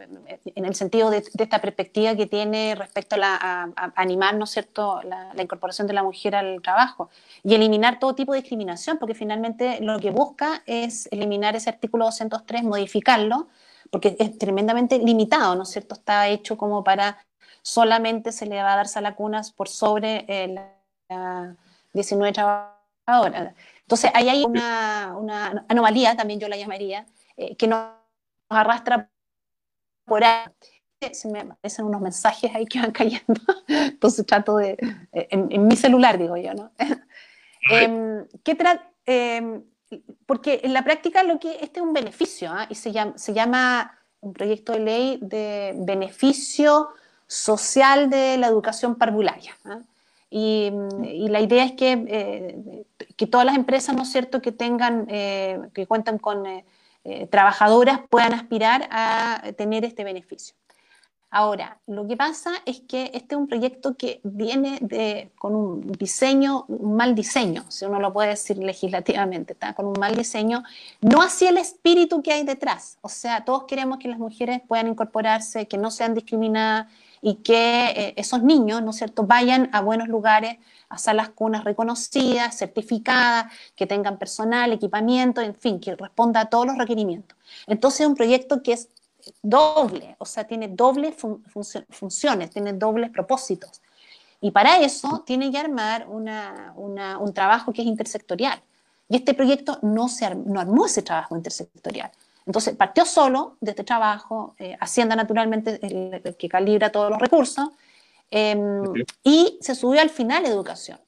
[0.45, 5.31] en el sentido de, esta perspectiva que tiene respecto a, animar, ¿no es cierto?, la,
[5.41, 7.09] incorporación de la mujer al trabajo
[7.43, 12.05] y eliminar todo tipo de discriminación, porque finalmente lo que busca es eliminar ese artículo
[12.05, 13.47] 203, modificarlo,
[13.91, 17.17] porque es tremendamente limitado, ¿no es cierto?, está hecho como para
[17.61, 20.47] solamente se le va a dar salacunas por sobre eh,
[21.09, 21.55] la
[21.93, 23.53] 19 trabajadoras.
[23.89, 27.87] Entonces, ahí hay una, una anomalía, también yo la llamaría, eh, que nos
[28.47, 29.09] arrastra
[30.05, 30.45] por ahí.
[31.11, 34.77] Se me aparecen unos mensajes ahí que van cayendo, entonces trato de,
[35.11, 36.71] eh, en, mi celular digo yo, ¿no?
[37.71, 38.57] eh, ¿qué
[39.07, 39.63] em,
[40.27, 42.67] porque en la práctica lo que este es un beneficio ¿ah?
[42.69, 46.89] y se llama, se llama un proyecto de ley de beneficio
[47.25, 49.57] social de la educación parvularia.
[49.65, 49.79] ¿ah?
[50.29, 50.71] Y,
[51.27, 52.85] la idea es que, eh,
[53.19, 56.45] que, todas las empresas, ¿no es cierto?, que tengan, que cuentan con
[57.05, 60.55] eh, trabajadoras puedan aspirar a tener este beneficio.
[61.31, 65.91] Ahora, lo que pasa es que este es un proyecto que viene de, con un
[65.91, 70.63] diseño, un mal diseño, si uno lo puede decir legislativamente, está con un mal diseño,
[71.01, 72.97] no hacia el espíritu que hay detrás.
[73.01, 77.85] O sea, todos queremos que las mujeres puedan incorporarse, que no sean discriminadas y que
[77.87, 80.57] eh, esos niños, ¿no es cierto?, vayan a buenos lugares,
[80.89, 86.65] a salas cunas reconocidas, certificadas, que tengan personal, equipamiento, en fin, que responda a todos
[86.65, 87.37] los requerimientos.
[87.67, 88.89] Entonces es un proyecto que es
[89.43, 91.15] doble, o sea, tiene dobles
[91.89, 93.81] funciones, tiene dobles propósitos.
[94.41, 98.61] Y para eso tiene que armar un trabajo que es intersectorial.
[99.09, 102.11] Y este proyecto no, se no armó ese trabajo intersectorial.
[102.49, 107.69] Entonces, partió solo de este trabajo, eh, Hacienda naturalmente el, que calibra todos los recursos,
[108.31, 108.83] em,
[109.23, 110.99] y se subió al final educación.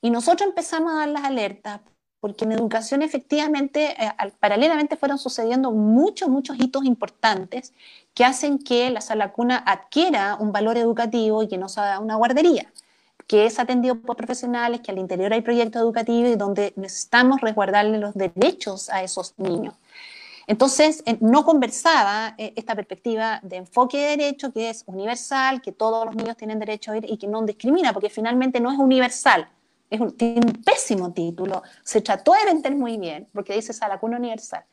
[0.00, 1.80] Y nosotros empezamos a dar las alertas
[2.20, 7.74] porque en educación efectivamente, eh, paralelamente fueron sucediendo muchos, muchos hitos importantes
[8.14, 12.14] que hacen que la sala cuna adquiera un valor educativo y que no sea una
[12.14, 12.72] guardería,
[13.26, 17.98] que es atendido por profesionales, que al interior hay proyectos educativos y donde necesitamos resguardarle
[17.98, 19.74] los derechos a esos niños.
[20.48, 25.70] Entonces, eh, no conversaba eh, esta perspectiva de enfoque de derecho que es universal, que
[25.70, 28.78] todos los niños tienen derecho a ir y que no discrimina, porque finalmente no es
[28.78, 29.48] universal
[30.16, 34.64] tiene un pésimo título, se trató de vender muy bien, porque dice Salacuna Universal,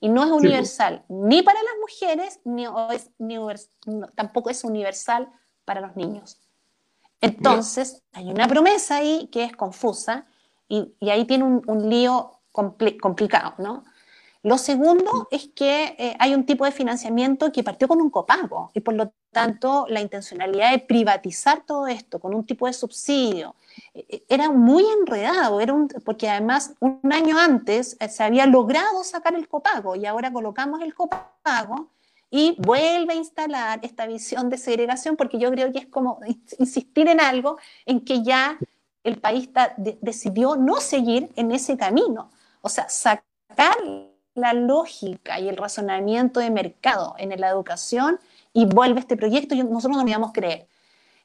[0.00, 3.36] y no es universal ni para las mujeres, ni, es, ni
[4.14, 5.28] tampoco es universal
[5.64, 6.40] para los niños.
[7.20, 10.26] Entonces, hay una promesa ahí que es confusa
[10.68, 13.84] y, y ahí tiene un, un lío complicado, ¿no?
[14.44, 18.72] Lo segundo es que eh, hay un tipo de financiamiento que partió con un copago
[18.74, 23.54] y por lo tanto la intencionalidad de privatizar todo esto con un tipo de subsidio
[23.94, 29.04] eh, eh, era muy enredado, era un, porque además un año antes se había logrado
[29.04, 31.90] sacar el copago y ahora colocamos el copago
[32.28, 36.18] y vuelve a instalar esta visión de segregación porque yo creo que es como
[36.58, 38.58] insistir en algo en que ya
[39.04, 39.50] el país
[40.00, 42.30] decidió no seguir en ese camino.
[42.62, 43.76] O sea, sacar
[44.34, 48.18] la lógica y el razonamiento de mercado en la educación
[48.52, 50.66] y vuelve este proyecto y nosotros no íbamos a creer.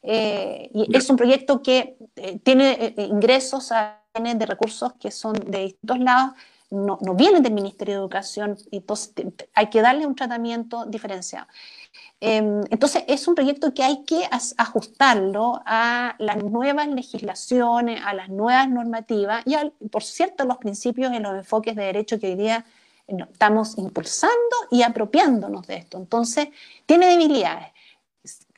[0.04, 3.70] Eh, y es un proyecto que eh, tiene eh, ingresos
[4.14, 6.34] de recursos que son de distintos lados,
[6.70, 9.14] no, no, vienen del Ministerio de Educación, entonces
[9.54, 11.48] hay que darle un tratamiento diferenciado.
[12.20, 18.30] Em, entonces es un proyecto que hay que ajustarlo a las nuevas legislaciones, a las
[18.30, 19.56] nuevas normativas y,
[19.88, 22.66] por cierto, los principios y los enfoques de derecho que hoy día
[23.08, 24.36] estamos impulsando
[24.70, 25.98] y apropiándonos de esto.
[25.98, 26.50] Entonces,
[26.86, 27.68] tiene debilidades.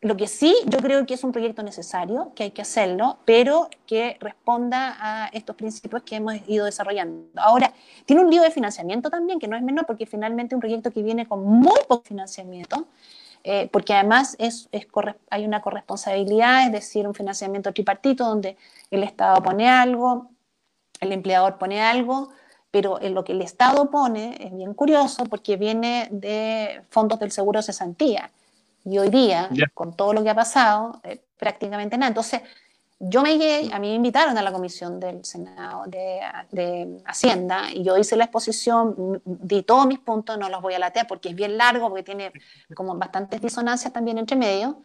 [0.02, 3.70] Lo que sí, yo creo que es un proyecto necesario, que hay que hacerlo, pero
[3.86, 7.28] que responda a estos principios que hemos ido desarrollando.
[7.36, 7.74] Ahora,
[8.06, 11.04] tiene un lío de financiamiento también, que no es menor, porque finalmente un proyecto que
[11.04, 12.88] viene con muy poco financiamiento,
[13.44, 14.88] eh, porque además es, es
[15.30, 18.58] hay una corresponsabilidad, es decir, un financiamiento tripartito donde
[18.92, 20.32] el Estado pone algo,
[21.02, 22.30] el empleador pone algo,
[22.72, 27.32] pero en lo que el Estado pone es bien curioso porque viene de fondos del
[27.32, 28.32] seguro cesantía.
[28.86, 32.10] Y hoy día, con todo lo que ha pasado, eh, prácticamente nada.
[32.10, 32.42] Entonces,
[33.00, 36.20] yo me llegué, a mí me invitaron a la comisión del Senado de,
[36.52, 40.80] de, Hacienda y yo hice la exposición, di todos mis puntos, no los voy a
[40.80, 42.34] latear porque es bien largo, porque tiene
[42.76, 44.82] como bastantes disonancias también entre medio.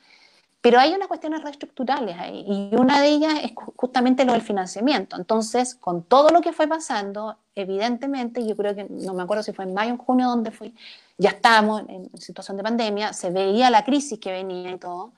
[0.64, 5.14] Pero hay unas cuestiones reestructurales ahí y una de ellas es justamente lo del financiamiento.
[5.14, 9.52] Entonces, con todo lo que fue pasando, evidentemente, yo creo que, no me acuerdo si
[9.52, 10.74] fue en mayo o en junio donde fui,
[11.18, 15.12] ya estábamos en situación de pandemia, se veía la crisis que venía y todo.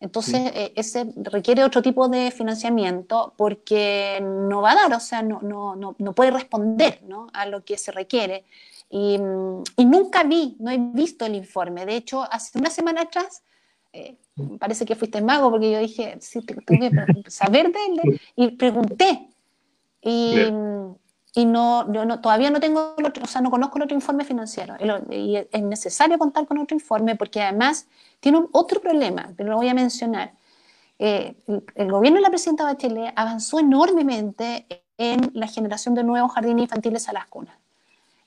[0.00, 5.22] Entonces, eh, ese requiere otro tipo de financiamiento porque no va a dar, o sea,
[5.22, 7.28] no, no, no, no puede responder ¿no?
[7.32, 8.44] a lo que se requiere.
[8.90, 9.20] Y,
[9.76, 11.86] y, nunca vi, no he visto el informe.
[11.86, 13.44] De hecho, hace una semana atrás
[13.92, 14.16] eh,
[14.58, 16.90] parece que fuiste mago, porque yo dije, sí, tengo que
[17.30, 19.28] saber de él, y pregunté.
[20.02, 20.34] Y,
[21.34, 24.74] y no, no, todavía no tengo, o sea, no conozco el otro informe financiero.
[25.10, 27.86] Y es necesario contar con otro informe porque además
[28.20, 30.32] tiene otro problema, pero lo voy a mencionar.
[30.98, 31.34] Eh,
[31.76, 34.66] el, gobierno de la presidenta Bachelet avanzó enormemente
[34.98, 37.56] en la generación de nuevos jardines infantiles a las cunas.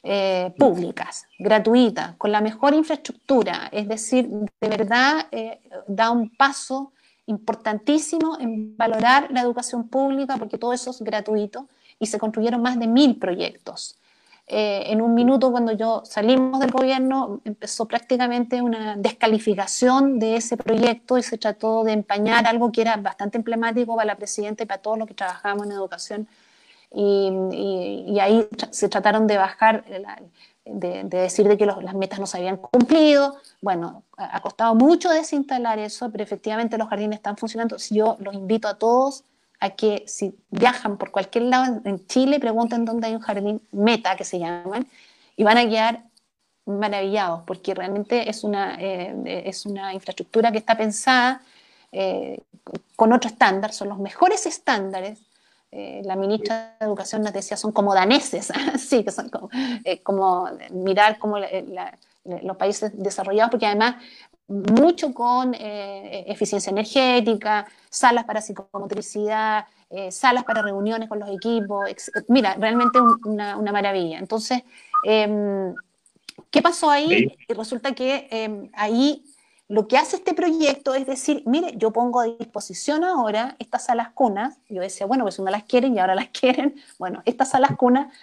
[0.06, 6.92] Eh, públicas, gratuitas, con la mejor infraestructura, es decir, de verdad eh, da un paso
[7.26, 12.78] importantísimo en valorar la educación pública porque todo eso es gratuito y se construyeron más
[12.78, 13.98] de mil proyectos.
[14.46, 20.58] Eh, en un minuto cuando yo salimos del gobierno empezó prácticamente una descalificación de ese
[20.58, 24.66] proyecto y se trató de empañar algo que era bastante emblemático para la presidenta y
[24.66, 26.28] para todos los que trabajamos en educación
[26.94, 29.84] y, ahí se trataron de bajar,
[30.66, 33.36] de, decir de que las metas no se habían cumplido.
[33.62, 37.78] Bueno, ha, costado mucho desinstalar eso, pero efectivamente los jardines están funcionando.
[37.90, 39.24] Yo los invito a todos
[39.60, 44.16] a que si viajan por cualquier lado en Chile, pregunten dónde hay un jardín meta
[44.16, 44.88] que se llaman
[45.36, 46.04] y van a quedar
[46.66, 51.42] maravillados porque realmente es una, eh, es una infraestructura que está pensada
[51.92, 52.40] eh,
[52.96, 55.20] con otro estándar, son los mejores estándares
[55.76, 59.50] eh, la ministra de Educación nos decía, son como daneses, sí, que son como,
[60.48, 63.96] eh, mirar como la, los países desarrollados, porque además
[64.48, 71.86] mucho con eh, eficiencia energética, salas para psicomotricidad, eh, salas para reuniones con los equipos.
[72.28, 74.20] Mira, realmente una, maravilla.
[74.20, 74.64] Entonces,
[75.04, 75.74] em,
[76.52, 77.36] ¿qué pasó ahí?
[77.48, 79.24] Resulta que em, ahí
[79.68, 84.10] lo que hace este proyecto es decir, mire, yo pongo a disposición ahora estas salas
[84.12, 87.76] cunas, yo decía, bueno, pues no las quieren y ahora las quieren, bueno, estas salas
[87.78, 88.14] cunas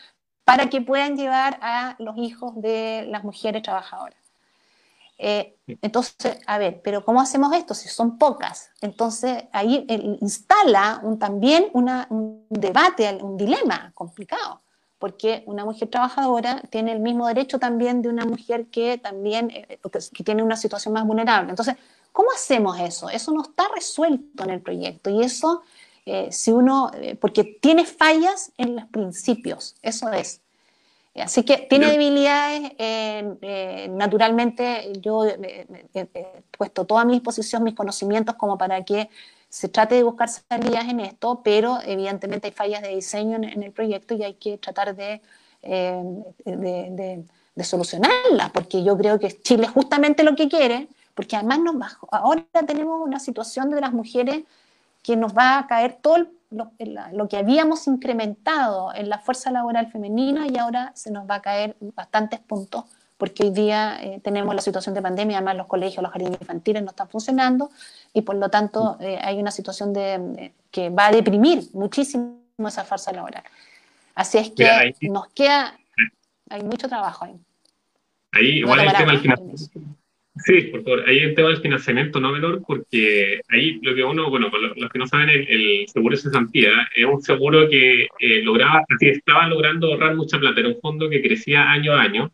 [0.44, 4.18] para que puedan llevar a los hijos de las mujeres trabajadoras.
[5.22, 8.70] Eh, entonces, a ver, pero ¿cómo hacemos esto si son pocas?
[8.80, 9.84] Entonces, ahí
[10.20, 14.62] instala un, también un debate, un dilema complicado,
[15.00, 19.80] porque una mujer trabajadora tiene el mismo derecho también de una mujer que también eh,
[20.14, 21.50] que tiene una situación más vulnerable.
[21.50, 21.74] Entonces,
[22.12, 23.10] ¿cómo hacemos eso?
[23.10, 25.62] Eso no está resuelto en el proyecto y eso,
[26.06, 30.40] eh, si uno, porque tiene fallas en los principios, eso es.
[31.16, 35.66] Así que tiene debilidades, eh, eh, naturalmente yo he
[36.56, 39.10] puesto toda mi disposición, mis conocimientos como para que
[39.50, 43.72] se trate de buscar salidas en esto, pero evidentemente hay fallas de diseño en, el
[43.72, 45.20] proyecto y hay que tratar de,
[45.62, 46.02] eh,
[46.44, 51.58] de, de, solucionarlas, porque yo creo que Chile es justamente lo que quiere, porque además
[51.58, 51.74] nos
[52.10, 54.44] ahora tenemos una situación de las mujeres
[55.02, 60.46] que nos va a caer todo lo, que habíamos incrementado en la fuerza laboral femenina
[60.48, 62.84] y ahora se nos va a caer bastantes puntos
[63.20, 66.82] porque hoy día eh, tenemos la situación de pandemia, además los colegios, los jardines infantiles
[66.82, 67.70] no están funcionando
[68.14, 72.82] y por lo tanto eh, hay una situación de, que va a deprimir muchísimo esa
[72.82, 73.44] fuerza laboral.
[74.14, 75.78] Así es que nos queda,
[76.48, 77.36] hay mucho trabajo ahí.
[78.32, 79.58] Ahí igual el tema del
[80.46, 81.04] Sí, por favor.
[81.06, 84.98] Ahí el tema del financiamiento no menor, porque ahí lo que uno, bueno, los que
[84.98, 89.88] no saben, el, seguro de cesantía es un seguro que eh, lograba, así estaba logrando
[89.88, 90.60] ahorrar mucha plata.
[90.60, 92.32] Era un fondo que crecía año a año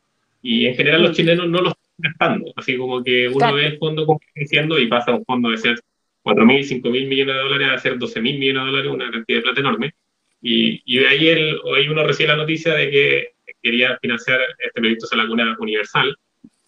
[0.48, 2.52] y en general los chilenos no lo están gastando.
[2.54, 5.80] Así como que uno ve el fondo creciendo y pasa un fondo de ser
[6.22, 9.60] 4.000, 5.000 millones de dólares a ser 12.000 millones de dólares, una cantidad de plata
[9.60, 9.94] enorme.
[10.40, 13.28] Y, y ahí, el, ahí uno recibe la noticia de que
[13.60, 16.16] quería financiar este proyecto de la Laguna Universal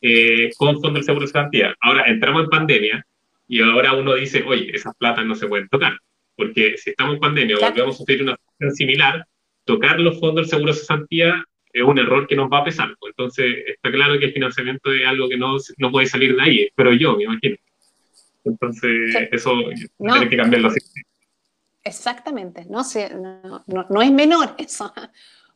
[0.01, 1.77] eh, con fondo del seguro de garantía.
[1.81, 3.07] Ahora entramos en pandemia
[3.47, 5.97] y ahora uno dice, oye, esas platas no se pueden tocar,
[6.35, 9.25] porque si estamos en pandemia o volvemos a sufrir una situación similar,
[9.65, 11.45] tocar los fondos del seguro de cesantía
[11.79, 12.95] es un error que nos va a pesar.
[12.99, 13.11] Pues.
[13.11, 16.69] Entonces, está claro que el financiamiento es algo que no, no puede salir de ahí,
[16.75, 17.57] pero yo me imagino.
[18.45, 19.55] Entonces, eso
[19.99, 20.13] no.
[20.15, 20.81] tiene que cambiarlo así.
[21.85, 22.83] Exactamente, no,
[23.67, 24.93] no, no, es menor eso,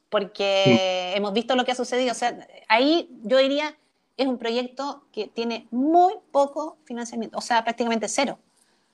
[0.09, 2.13] porque hemos visto lo que ha sucedido.
[2.13, 3.77] O sea, ahí yo diría,
[4.17, 8.39] es un proyecto que tiene muy poco financiamiento, o sea, prácticamente cero.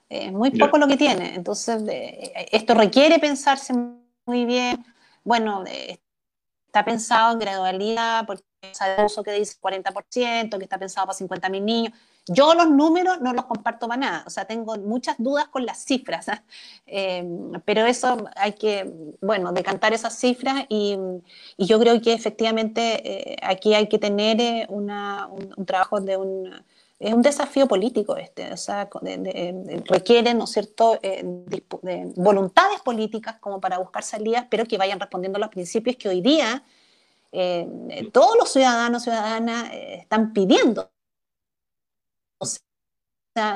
[0.09, 1.35] Es muy poco lo que tiene.
[1.35, 1.83] Entonces,
[2.51, 3.75] esto requiere pensarse
[4.25, 4.85] muy bien.
[5.23, 5.65] Bueno,
[6.79, 8.45] está pensado en gradualidad, porque
[9.05, 11.93] uso que dice 40%, que está pensado para 50.000 niños.
[12.27, 15.79] Yo los números no los comparto para nada, o sea, tengo muchas dudas con las
[15.85, 16.27] cifras,
[16.87, 17.27] eh,
[17.65, 20.97] pero eso hay que, bueno, decantar esas cifras y,
[21.57, 24.87] yo creo que efectivamente eh, aquí hay que tener eh, un,
[25.67, 26.65] trabajo de un...
[27.01, 28.89] Es un desafío político este, o sea,
[29.87, 35.41] requiere, ¿no cierto?, de voluntades políticas como para buscar salidas, pero que vayan respondiendo a
[35.41, 36.65] los principios que hoy día
[38.13, 40.91] todos los ciudadanos, ciudadanas están pidiendo.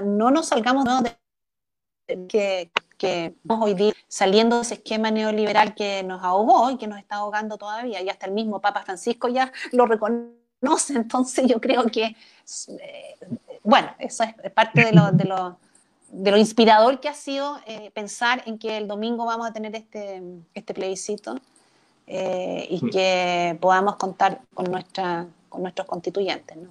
[0.05, 0.85] No nos salgamos
[2.07, 6.87] de que, que hoy día saliendo de ese esquema neoliberal que nos ahogó y que
[6.87, 10.42] nos está ahogando todavía, y hasta el mismo Papa Francisco ya lo reconoce,
[10.91, 13.17] entonces yo creo que, eh,
[13.63, 15.59] bueno, eso es parte de lo, de lo,
[16.13, 19.75] de lo inspirador que ha sido eh, pensar en que el domingo vamos a tener
[19.75, 20.23] este,
[20.55, 21.41] este plebiscito
[22.07, 26.69] eh, y que podamos contar con, nuestra, con nuestros constituyentes, ¿no?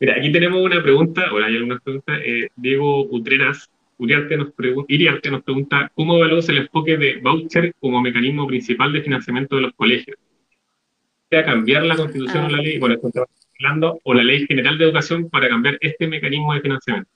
[0.00, 2.20] Mira, aquí tenemos una pregunta, o hay algunas preguntas.
[2.24, 4.50] Eh, Diego Utreras Uriarte nos,
[4.86, 9.62] Iriarte nos pregunta, ¿cómo evalúas el enfoque de voucher como mecanismo principal de financiamiento de
[9.62, 10.16] los colegios?
[11.30, 12.96] ¿A cambiar la constitución o la ley, bueno,
[13.58, 17.10] hablando, o la ley general de educación para cambiar este mecanismo de financiamiento?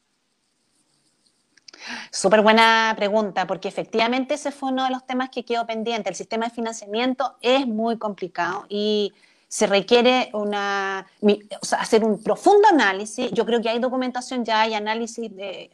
[2.10, 6.10] Súper buena pregunta, porque efectivamente ese fue uno de los temas que quedó pendiente.
[6.10, 9.13] El sistema de financiamiento es muy complicado y
[9.48, 11.06] se requiere una,
[11.79, 13.31] hacer un profundo análisis.
[13.33, 15.71] Yo creo que hay documentación, ya hay análisis de,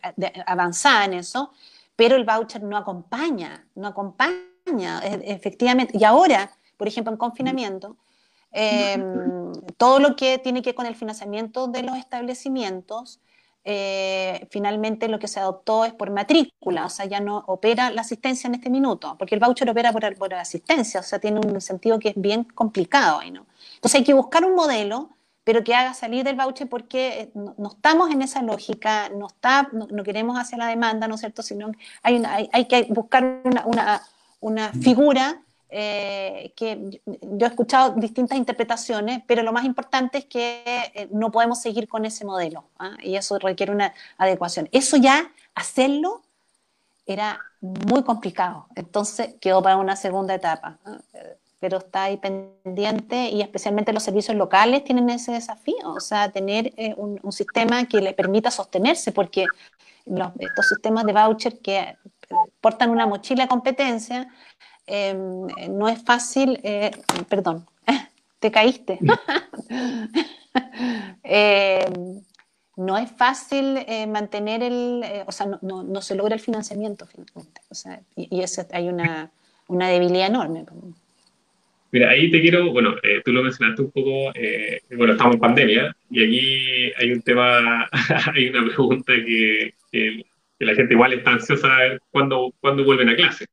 [0.47, 1.53] avanzada en eso,
[1.95, 5.97] pero el voucher no acompaña, no acompaña, e, efectivamente.
[5.99, 7.97] Y ahora, por ejemplo, en confinamiento,
[8.53, 13.21] em, todo lo que tiene que ver con el financiamiento de los establecimientos,
[13.65, 18.01] eh, finalmente lo que se adoptó es por matrícula, o sea, ya no opera la
[18.01, 21.61] asistencia en este minuto, porque el voucher opera por, por asistencia, o sea, tiene un
[21.61, 23.47] sentido que es bien complicado ¿no?
[23.75, 25.11] Entonces hay que buscar un modelo
[25.49, 29.71] pero que haga salir del voucher porque eh, no, estamos en esa lógica, no, está,
[29.73, 31.43] no, queremos hacia la demanda, ¿no es cierto?
[31.43, 31.73] Sino
[32.03, 32.23] hay,
[32.53, 34.03] hay, que buscar una,
[34.41, 35.41] una, figura
[35.71, 40.63] eh, que yo he escuchado distintas interpretaciones, pero lo más importante es que
[40.95, 42.97] eh, no podemos seguir con ese modelo ¿ah?
[43.03, 44.69] y eso requiere una adecuación.
[44.73, 46.23] Eso ya, hacerlo,
[47.07, 50.79] era muy complicado, entonces quedó para una segunda etapa.
[50.85, 50.99] ¿ah?
[51.61, 56.73] pero está ahí pendiente y especialmente los servicios locales tienen ese desafío, o sea, tener
[56.77, 59.47] eh, un, sistema que le permita sostenerse, porque
[60.39, 61.97] estos sistemas de voucher que eh,
[62.61, 64.29] portan una mochila de competencia,
[64.89, 66.91] em, no es fácil, eh,
[67.29, 67.67] perdón,
[68.41, 68.99] te caíste.
[71.23, 72.21] Em,
[72.77, 73.79] no es fácil
[74.09, 77.61] mantener el, o sea, no, no, se logra el financiamiento finalmente.
[77.69, 79.31] O sea, y, y hay una,
[79.69, 80.65] una debilidad enorme.
[81.91, 85.41] Mira, ahí te quiero, bueno, eh, tú lo mencionaste un poco, eh, bueno, estamos en
[85.41, 87.89] pandemia y aquí hay un tema,
[88.35, 90.25] hay una pregunta que, que,
[90.59, 93.47] la gente igual está ansiosa de ver cuándo, cuándo vuelven a clase.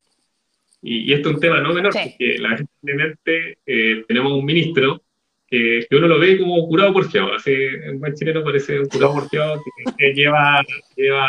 [0.88, 5.02] Y, esto es un tema no menor, porque la gente simplemente eh, tenemos un ministro
[5.48, 8.88] que, que, uno lo ve como curado por fiado, así en buen chileno parece un
[8.88, 9.62] curado por fiado
[9.98, 10.64] que, lleva,
[10.96, 11.28] lleva,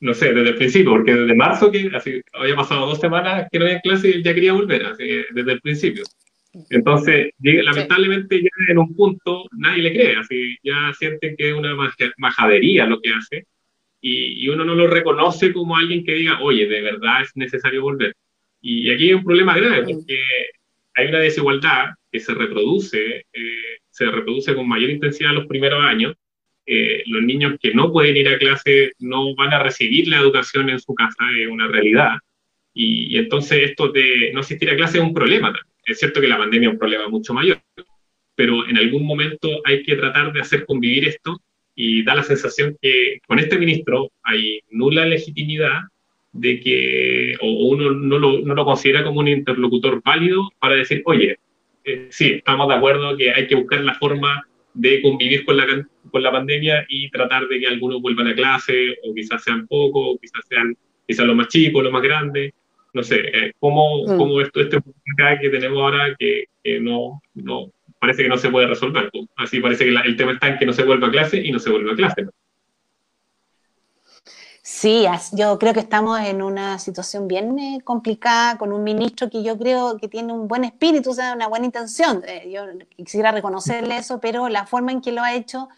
[0.00, 3.58] no sé, desde el principio, porque desde marzo, que así, había pasado dos semanas que
[3.60, 6.02] no había clase y ya quería volver, así desde el principio.
[6.68, 11.74] Entonces, lamentablemente ya en un punto nadie le cree, así ya sienten que es una
[12.18, 13.46] majadería lo que hace
[14.00, 18.14] y, uno no lo reconoce como alguien que diga, oye, de verdad es necesario volver.
[18.62, 20.18] Y aquí hay un problema grave porque
[20.94, 25.82] hay una desigualdad que se reproduce, eh, se reproduce con mayor intensidad en los primeros
[25.84, 26.14] años.
[26.64, 30.70] Eh, los niños que no pueden ir a clase no van a recibir la educación
[30.70, 32.12] en su casa, es una realidad.
[32.72, 36.20] Y, y entonces esto de no asistir a clase es un problema también es cierto
[36.20, 37.60] que la pandemia es un problema mucho mayor,
[38.34, 41.40] pero en algún momento hay que tratar de hacer convivir esto
[41.74, 45.80] y da la sensación que con este ministro hay nula legitimidad
[46.32, 51.02] de que o uno no lo, no lo considera como un interlocutor válido para decir,
[51.04, 51.38] oye,
[51.84, 55.66] eh, sí, estamos de acuerdo que hay que buscar la forma de convivir con la,
[56.10, 60.02] con la pandemia y tratar de que algunos vuelvan a clase, o quizás sean pocos,
[60.14, 60.74] o quizás sean
[61.06, 62.54] quizás los más chicos, los más grandes,
[62.94, 64.16] no sé, eh, ¿cómo, mm.
[64.16, 66.44] cómo esto, este acá que tenemos ahora que,
[66.80, 69.10] no, no, parece que no se puede resolver?
[69.36, 71.58] Así parece que el tema está en que no se vuelva a clase y no
[71.58, 72.26] se vuelve a clase.
[74.62, 79.42] Sí, yo creo que estamos en una situación bien eh, complicada con un ministro que
[79.42, 82.22] yo creo que tiene un buen espíritu, o sea, una buena intención.
[82.26, 82.62] Eh, yo
[82.96, 85.68] quisiera reconocerle eso, pero la forma en que lo ha hecho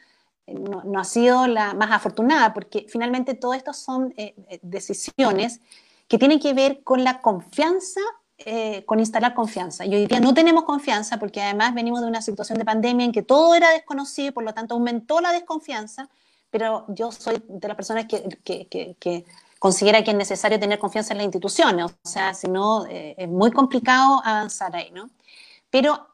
[0.46, 4.14] no, no, ha sido la más afortunada, porque finalmente todo esto son
[4.60, 5.60] decisiones
[6.08, 8.00] que tiene que ver con la confianza,
[8.38, 9.86] eh, con instalar confianza.
[9.86, 13.12] Y hoy día no tenemos confianza porque además venimos de una situación de pandemia en
[13.12, 16.08] que todo era desconocido y por lo tanto aumentó la desconfianza,
[16.54, 19.24] pero yo soy de las personas que, que,
[19.58, 23.28] considera que es necesario tener confianza en las instituciones, o sea, si no, eh, es
[23.28, 25.10] muy complicado avanzar ahí, ¿no?
[25.68, 26.06] Pero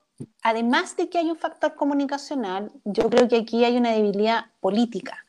[0.43, 5.27] además de que hay un factor comunicacional, yo creo que aquí hay una debilidad política.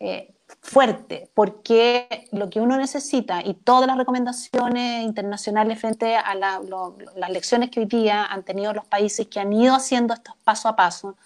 [0.00, 7.30] Eh, fuerte, porque lo que uno necesita y todas las recomendaciones internacionales frente a las
[7.30, 10.74] lecciones que hoy día han tenido los países que han ido haciendo estos paso a
[10.74, 11.16] paso,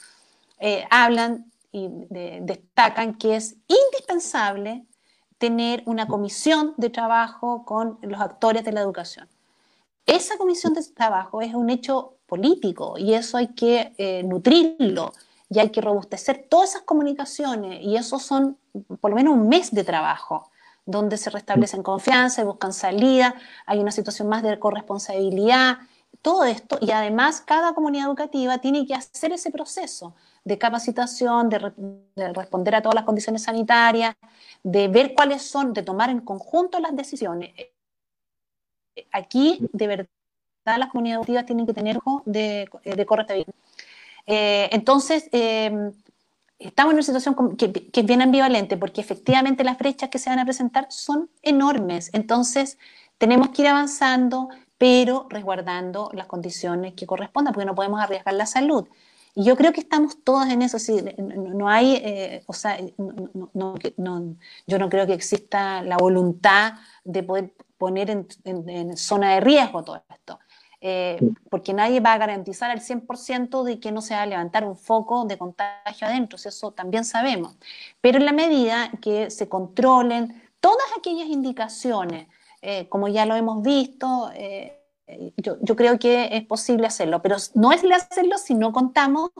[0.59, 1.89] eh, hablan y
[2.43, 4.87] destacan que es indispensable
[5.39, 9.29] tener una comisión de trabajo con los actores de la educación.
[10.07, 15.13] Esa comisión de trabajo es un hecho político y eso hay que eh, nutrirlo
[15.49, 18.57] y hay que robustecer todas esas comunicaciones y eso son
[19.01, 20.51] por lo menos un mes de trabajo
[20.87, 23.35] donde se restablecen confianza y buscan salida,
[23.67, 25.79] hay una situación más de corresponsabilidad,
[26.23, 30.15] todo esto, y además cada comunidad educativa tiene que hacer ese proceso
[30.45, 31.73] de capacitación, de,
[32.35, 34.17] responder a todas las condiciones sanitarias,
[34.63, 37.53] de ver cuáles son, de tomar en conjunto las decisiones.
[39.13, 40.09] Aquí, de verdad,
[40.65, 43.55] las comunidades educativas tienen que tener de, de corresponsabilidad.
[44.27, 45.93] Eh, entonces, em,
[46.59, 50.39] estamos en una situación que, es bien ambivalente porque efectivamente las brechas que se van
[50.39, 52.11] a presentar son enormes.
[52.13, 52.79] Entonces,
[53.19, 58.47] tenemos que ir avanzando, pero resguardando las condiciones que correspondan, porque no podemos arriesgar la
[58.47, 58.89] salud.
[59.35, 60.79] Y yo creo que estamos todos en eso.
[61.19, 66.75] no, hay, eh, o sea, yo no creo que exista la voluntad
[67.05, 70.39] de poder poner en zona de riesgo todo esto.
[70.85, 71.17] Eh,
[71.49, 74.77] porque nadie va a garantizar al 100% de que no se va a levantar un
[74.77, 77.55] foco de contagio adentro, eso también sabemos.
[78.01, 82.27] Pero en la medida que se controlen todas aquellas indicaciones,
[82.63, 84.82] eh, como ya lo hemos visto, eh,
[85.37, 89.31] yo, yo, creo que es posible hacerlo, pero no es hacerlo si no contamos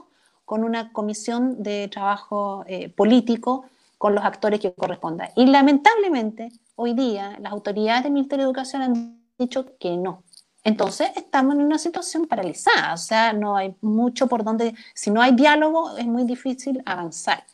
[0.45, 3.65] con una comisión de trabajo eh, político
[3.97, 5.29] con los actores que correspondan.
[5.35, 10.23] Y lamentablemente, hoy día, las autoridades del Ministerio de Educación han dicho que no.
[10.63, 15.21] Entonces, estamos en una situación paralizada, o sea, no hay mucho por donde, si no
[15.21, 17.45] hay diálogo, es muy difícil avanzar.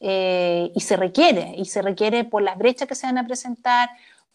[0.00, 3.90] Eh, y se requiere, y se requiere por las brechas que se van a presentar,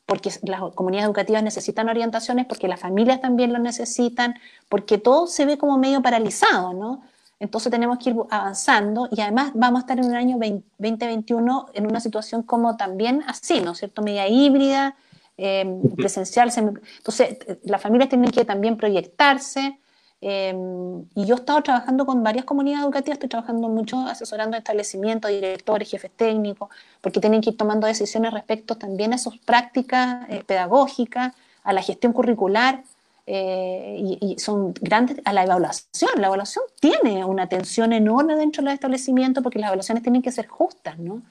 [0.08, 4.36] porque las comunidades educativas necesitan orientaciones, porque las familias también lo necesitan,
[4.70, 7.04] porque todo se ve como medio paralizado, ¿no?
[7.40, 11.86] Entonces tenemos que ir avanzando y además vamos a estar en un año 2021 en
[11.86, 14.02] una situación como también así, ¿no es cierto?
[14.02, 14.96] Media híbrida,
[15.36, 16.52] em, presencial.
[16.56, 19.78] Entonces las familias tienen que también proyectarse.
[20.20, 25.30] Em, y yo he estado trabajando con varias comunidades educativas, estoy trabajando mucho asesorando establecimientos,
[25.30, 26.70] directores, jefes técnicos,
[27.02, 31.82] porque tienen que ir tomando decisiones respecto también a sus prácticas eh, pedagógicas, a la
[31.82, 32.84] gestión curricular,
[33.30, 36.12] eh, y, son grandes a la evaluación.
[36.16, 40.32] La evaluación tiene una atención enorme dentro de los establecimientos porque las evaluaciones tienen que
[40.32, 41.22] ser justas, ¿no?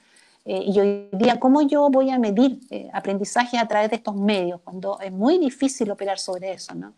[0.45, 4.15] Eh, y hoy día, ¿cómo yo voy a medir eh, aprendizaje a través de estos
[4.15, 6.93] medios cuando es muy difícil operar sobre eso, ¿no?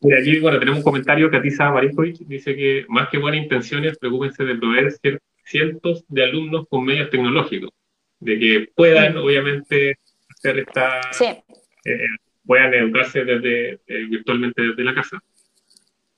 [0.00, 3.96] Mira, aquí, bueno, tenemos un comentario que Atisa Marijovic dice que más que buenas intenciones,
[3.98, 4.92] preocúpense de proveer
[5.44, 7.70] cientos de alumnos con medios tecnológicos
[8.18, 11.00] de que puedan, obviamente, hacer esta.
[11.84, 12.06] Eh,
[12.44, 15.22] puedan educarse desde, eh, virtualmente desde la casa.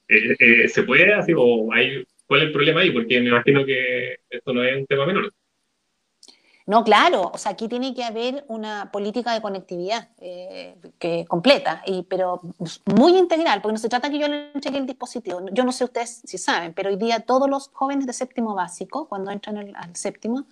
[0.09, 2.91] Eh, ¿Se puede así o hay, cuál es el problema ahí?
[2.91, 5.33] Porque me imagino que esto no es un tema menor.
[6.67, 10.09] No, claro, o sea, aquí tiene que haber una política de conectividad
[10.99, 12.41] que completa, y, pero
[12.97, 15.41] muy integral, porque no se trata que yo le entregue el dispositivo.
[15.53, 19.09] Yo no sé ustedes si saben, pero hoy día todos los jóvenes de séptimo básico,
[19.09, 20.47] cuando entran al séptimo,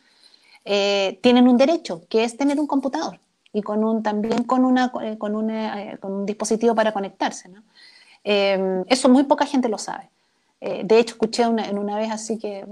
[0.65, 3.21] eh, tienen un derecho, que es tener un computador
[3.53, 7.51] y con un, también con, una, eh, con, eh, con un dispositivo para conectarse.
[8.25, 10.11] eso muy poca gente lo sabe.
[10.85, 12.65] De hecho, escuché una, en una vez así que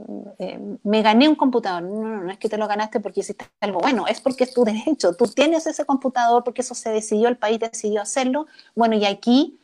[0.83, 1.83] me gané un computador.
[1.83, 4.55] No, no, no es que te lo ganaste porque hiciste algo bueno, es porque es
[4.55, 5.15] tu derecho.
[5.15, 8.47] Tú tienes ese computador porque eso se decidió, el país decidió hacerlo.
[8.75, 9.59] Bueno, y aquí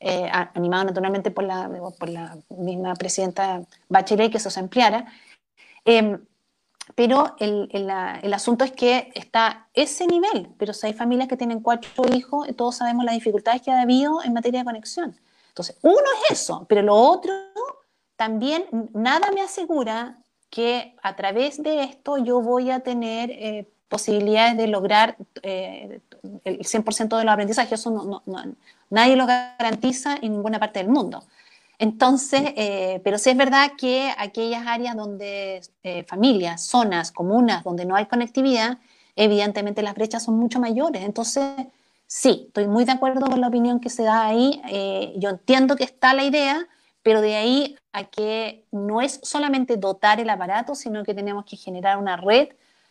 [0.00, 1.68] animado naturalmente por la,
[1.98, 5.06] por la misma presidenta Bachelet, que eso se ampliara,
[5.84, 6.18] eh,
[6.94, 11.60] pero el, el, asunto es que está ese nivel, pero si hay familias que tienen
[11.60, 15.14] cuatro hijos, todos sabemos las dificultades que ha habido en materia de conexión.
[15.48, 17.32] Entonces, uno es eso, pero lo otro,
[18.20, 20.18] también nada me asegura
[20.50, 26.00] que a través de esto yo voy a tener eh, posibilidades de lograr eh,
[26.44, 27.80] el 100% de los aprendizajes.
[27.80, 28.22] Eso no,
[28.90, 31.24] nadie lo garantiza en ninguna parte del mundo.
[31.78, 37.86] Entonces, eh, pero sí es verdad que aquellas áreas donde eh, familias, zonas, comunas, donde
[37.86, 38.76] no hay conectividad,
[39.16, 41.04] evidentemente las brechas son mucho mayores.
[41.04, 41.54] Entonces,
[42.06, 44.60] sí, estoy muy de acuerdo con la opinión que se da ahí.
[45.16, 46.68] Yo entiendo que está la idea,
[47.02, 51.56] pero de ahí a que no es solamente dotar el aparato, sino que tenemos que
[51.56, 52.48] generar una red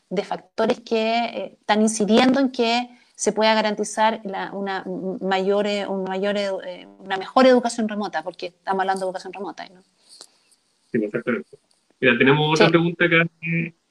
[0.10, 4.22] de factores que están incidiendo en que se pueda garantizar
[4.54, 4.84] una,
[5.22, 9.68] mayor, un mayor, eh, una mejor educación remota, porque estamos hablando de educación remota.
[9.68, 9.82] ¿no?
[10.92, 11.58] Sí, perfectamente.
[12.00, 13.28] Mira, tenemos otra pregunta acá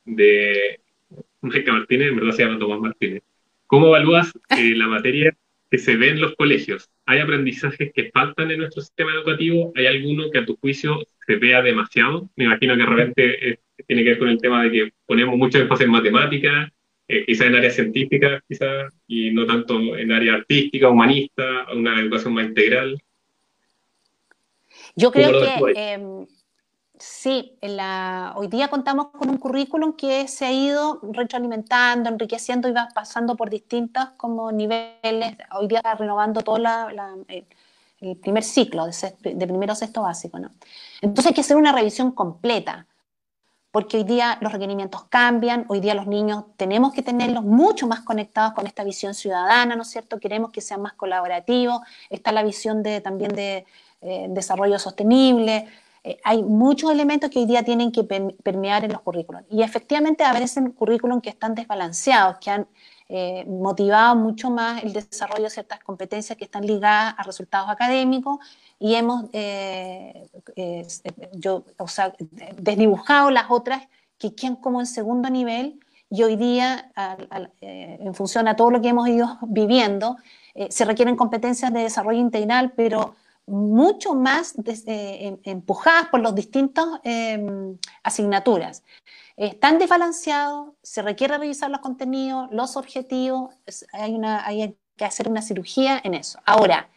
[0.07, 0.81] de
[1.43, 3.23] Enrique Martínez, en verdad se llama Tomás Martínez.
[3.67, 5.37] ¿Cómo evalúas eh, la materia
[5.71, 6.89] que se ve en los colegios?
[7.07, 9.73] ¿Hay aprendizajes que faltan en nuestro sistema educativo?
[9.77, 12.29] ¿Hay alguno que a tu juicio se vea demasiado?
[12.37, 15.37] Me imagino que de repente eh, tiene que ver con el tema de que ponemos
[15.37, 16.71] mucho énfasis en matemáticas,
[17.09, 22.35] eh, quizá en área científica, quizá, y no tanto en área artística, humanista, una educación
[22.35, 22.99] más integral.
[24.95, 26.27] Yo creo que
[26.99, 27.59] sí,
[28.35, 33.37] hoy día contamos con un currículum que se ha ido retroalimentando, enriqueciendo y va pasando
[33.37, 35.37] por distintos como niveles.
[35.53, 40.39] Hoy día renovando todo el, primer ciclo de, de primero sexto básico.
[40.39, 40.51] ¿no?
[41.01, 42.87] Entonces hay que hacer una revisión completa
[43.71, 48.01] porque hoy día los requerimientos cambian, hoy día los niños tenemos que tenerlos mucho más
[48.01, 50.19] conectados con esta visión ciudadana, ¿no es cierto?
[50.19, 53.67] Queremos que sean más colaborativos, está la visión de, también de
[54.01, 55.69] eh, desarrollo sostenible,
[56.09, 59.43] eh, hay muchos elementos que hoy día tienen que permear en los currículos.
[59.51, 62.67] Y efectivamente aparecen currículos que están desbalanceados, que han
[63.11, 68.39] eh, motivado mucho más el desarrollo de ciertas competencias que están ligadas a resultados académicos
[68.79, 70.27] y hemos eh,
[71.33, 71.87] yo, o
[72.57, 73.87] desdibujado las otras
[74.17, 75.79] que quedan como en segundo nivel
[76.09, 76.91] y hoy día,
[77.61, 80.17] en función a todo lo que hemos ido viviendo,
[80.71, 83.15] se requieren competencias de desarrollo integral, pero
[83.49, 88.85] mucho más em, empujadas por los distintos em, asignaturas.
[89.37, 93.55] Están desbalanceados, se requiere revisar los contenidos, los objetivos,
[93.93, 96.41] hay, una, hay que hacer una cirugía en eso.
[96.45, 96.91] Ahora,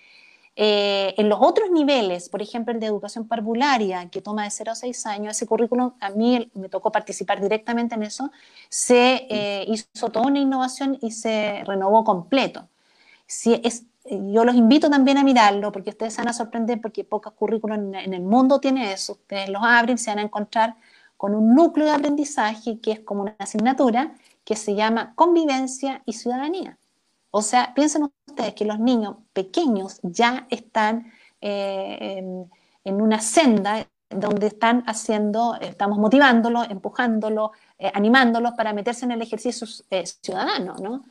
[0.55, 4.71] eh, en los otros niveles, por ejemplo, el de educación parvularia, que toma de 0
[4.71, 8.31] a 6 años, ese currículum, a mí me tocó participar directamente en eso,
[8.69, 12.67] se eh, hizo toda una innovación y se renovó completo.
[13.27, 17.03] Si es, yo los invito también a mirarlo, porque ustedes se van a sorprender, porque
[17.03, 19.13] pocos currículums en el mundo tiene eso.
[19.13, 20.75] Ustedes los abren, se van a encontrar
[21.17, 26.13] con un núcleo de aprendizaje que es como una asignatura que se llama convivencia y
[26.13, 26.79] ciudadanía.
[27.29, 32.47] O sea, piensen ustedes que los niños pequeños ya están eh,
[32.83, 39.21] en, una senda donde están haciendo, estamos motivándolos, empujándolos, eh, animándolos para meterse en el
[39.21, 41.03] ejercicio eh, ciudadano, ¿no?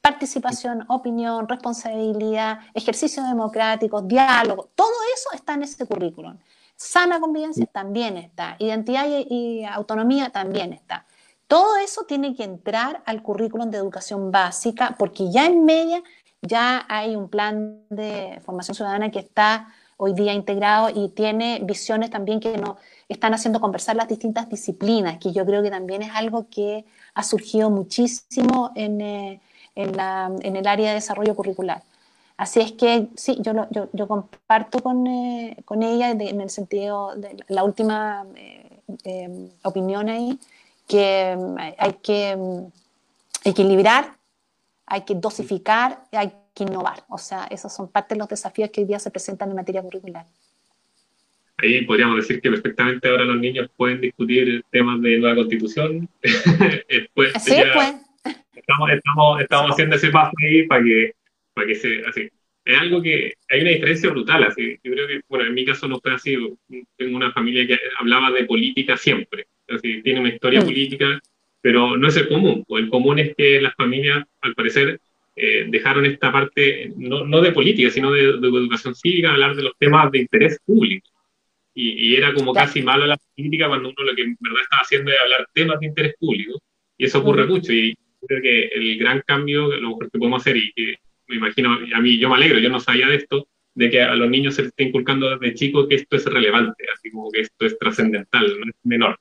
[0.00, 6.38] Participación, opinión, responsabilidad, ejercicio democrático, diálogo, todo eso está en ese currículum.
[6.76, 11.06] Sana convivencia también está, identidad y autonomía también está.
[11.46, 16.02] Todo eso tiene que entrar al currículum de educación básica porque ya en media
[16.42, 22.10] ya hay un plan de formación ciudadana que está hoy día integrado y tiene visiones
[22.10, 22.76] también que nos
[23.08, 27.22] están haciendo conversar las distintas disciplinas, que yo creo que también es algo que ha
[27.22, 29.40] surgido muchísimo en, eh,
[29.74, 31.82] en, el área de desarrollo curricular.
[32.36, 37.14] Así es que sí, yo, yo, yo comparto con, eh, con ella en el sentido
[37.14, 38.26] de la última
[39.04, 40.38] eh, opinión ahí,
[40.88, 44.16] que mm, hay que mm, equilibrar,
[44.86, 47.04] hay que dosificar, hay que innovar.
[47.08, 49.82] O sea, esos son parte de los desafíos que hoy día se presentan en materia
[49.82, 50.26] curricular.
[51.58, 56.08] Ahí podríamos decir que perfectamente ahora los niños pueden discutir temas de nueva constitución.
[56.88, 57.94] Después sí, pues.
[58.56, 61.12] Estamos, estamos, estamos haciendo ese paso ahí para que,
[61.52, 62.02] para que se...
[62.06, 62.28] Así.
[62.64, 64.44] Es algo que hay una diferencia brutal.
[64.44, 64.78] Así.
[64.82, 66.36] Yo creo que, bueno, en mi caso no fue así.
[66.96, 69.46] Tengo una familia que hablaba de política siempre
[70.02, 70.64] tiene una historia mm.
[70.64, 71.20] política,
[71.60, 72.64] pero no es el común.
[72.68, 75.00] el común es que las familias, al parecer,
[75.36, 79.72] eh, dejaron esta parte, no, no de política, sino de, educación cívica, hablar de los
[79.78, 81.08] temas de interés público.
[81.76, 85.10] Y, era como casi malo la política cuando uno lo que en verdad estaba haciendo
[85.10, 86.60] es hablar temas de interés público.
[86.96, 87.48] Y eso ocurre mm.
[87.48, 87.72] mucho.
[87.72, 87.96] Y
[88.26, 90.94] creo que el gran cambio, lo mejor que podemos hacer, y que
[91.28, 94.14] me imagino, a mí yo me alegro, yo no sabía de esto, de que a
[94.14, 97.40] los niños se les esté inculcando desde chicos que esto es relevante, así como que
[97.40, 99.18] esto es trascendental, no es menor.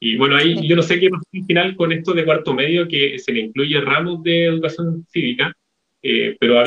[0.00, 2.88] Y bueno, ahí yo no sé qué pasa al final con esto de cuarto medio,
[2.88, 5.54] que se le incluye ramos de educación cívica,
[6.02, 6.60] eh, pero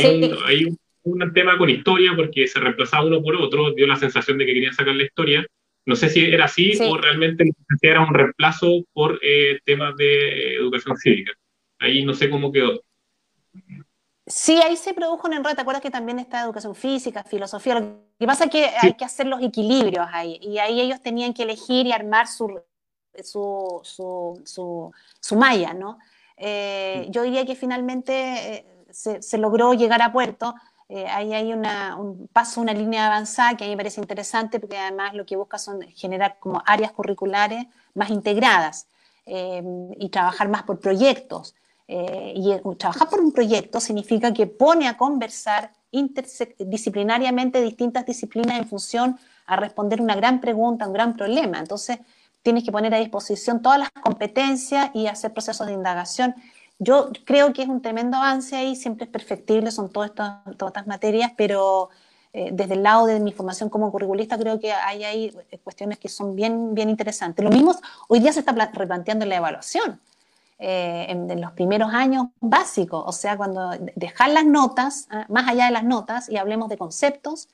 [0.45, 0.67] hay
[1.03, 4.53] un tema con historia porque se reemplazaba uno por otro, dio la sensación de que
[4.53, 5.45] querían sacar la historia.
[5.85, 7.45] No sé si era así o realmente
[7.81, 11.33] era un reemplazo por eh, temas de educación cívica.
[11.79, 12.81] Ahí no sé cómo quedó.
[14.27, 15.55] Sí, ahí se produjo un enredo.
[15.55, 17.79] ¿Te acuerdas que también está educación física, filosofía?
[17.79, 20.39] Lo que pasa es que hay que hacer los equilibrios ahí.
[20.41, 22.59] Y ahí ellos tenían que elegir y armar su,
[23.23, 25.99] su, su, su, malla, ¿no?
[26.37, 30.55] Eh, yo diría que finalmente eh, se, logró llegar a puerto.
[30.89, 34.59] Eh, ahí hay una, un paso, una línea avanzada que a mí me parece interesante
[34.59, 38.87] porque además lo que busca son generar como áreas curriculares más integradas
[39.27, 41.55] y trabajar más por proyectos.
[41.87, 49.19] Y trabajar por un proyecto significa que pone a conversar interdisciplinariamente distintas disciplinas en función
[49.45, 51.59] a responder una gran pregunta, un gran problema.
[51.59, 51.99] Entonces,
[52.41, 56.35] tienes que poner a disposición todas las competencias y hacer procesos de indagación.
[56.77, 61.31] Yo creo que es un tremendo avance ahí, siempre es perfectible, son todas estas, materias,
[61.37, 61.89] pero
[62.33, 66.09] eh, desde el lado de mi formación como curriculista creo que hay ahí cuestiones que
[66.09, 67.43] son bien, bien interesantes.
[67.43, 67.73] Lo mismo
[68.09, 70.01] hoy día se está replanteando la evaluación.
[70.57, 75.65] Eh, en, los primeros años básicos, o sea, cuando dejar las notas, ah, más allá
[75.65, 77.49] de las notas, y hablemos de conceptos,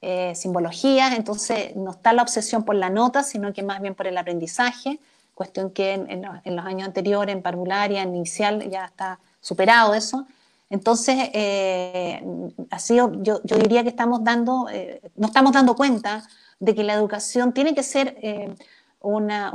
[0.00, 4.06] eh, simbologías, entonces no está la obsesión por la nota, sino que más bien por
[4.06, 5.00] el aprendizaje,
[5.34, 10.26] cuestión que en, los, años anteriores, en parvularia, en inicial, ya está superado eso.
[10.70, 12.22] Entonces, eh,
[12.70, 16.22] así yo, yo, diría que estamos dando, eh, no estamos dando cuenta
[16.58, 18.54] de que la educación tiene que ser eh,
[19.00, 19.50] una,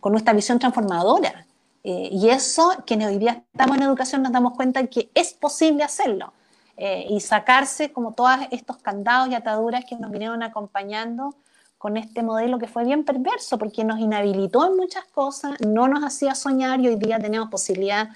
[0.00, 1.46] con nuestra visión transformadora.
[1.84, 6.32] Y eso, que hoy día estamos en educación, nos damos cuenta que es posible hacerlo.
[6.76, 11.34] Eh, y sacarse como todos estos candados y ataduras que nos vinieron acompañando
[11.76, 16.02] con este modelo que fue bien perverso porque nos inhabilitó en muchas cosas, no nos
[16.02, 18.08] hacía soñar y hoy día tenemos posibilidad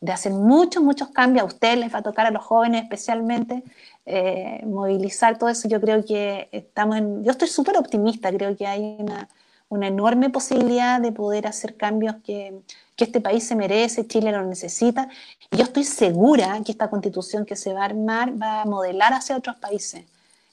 [0.00, 1.42] de hacer muchos, muchos cambios.
[1.42, 3.64] A ustedes les va a tocar a los jóvenes especialmente
[4.06, 5.66] eh, movilizar todo eso.
[5.68, 9.28] Yo creo que estamos en, yo estoy súper optimista, creo que hay una,
[9.68, 12.62] una enorme posibilidad de poder hacer cambios que,
[12.96, 15.08] que este país se merece, Chile lo necesita.
[15.50, 19.36] Yo estoy segura que esta constitución que se va a armar va a modelar hacia
[19.36, 20.04] otros países.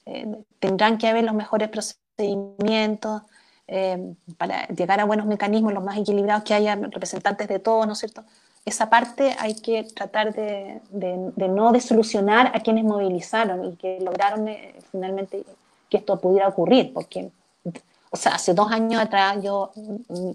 [0.06, 0.28] Eh,
[0.60, 3.22] tendrán que haber los mejores procedimientos
[3.68, 7.94] eh, para llegar a buenos mecanismos, los más equilibrados, que haya representantes de todos, ¿no
[7.94, 8.24] es cierto?
[8.66, 10.82] esa parte hay que tratar de,
[11.36, 15.44] no desolucionar a quienes movilizaron y que lograron eh, finalmente
[15.90, 17.32] que esto pudiera ocurrir, porque,
[18.14, 19.72] o sea, hace dos años atrás yo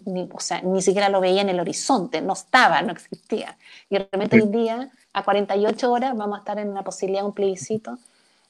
[0.07, 3.59] ni, o sea, ni siquiera lo veía en el horizonte, no estaba, no existía.
[3.91, 7.35] Y realmente hoy día, a 48 horas, vamos a estar en una posibilidad de un
[7.35, 7.99] plebiscito.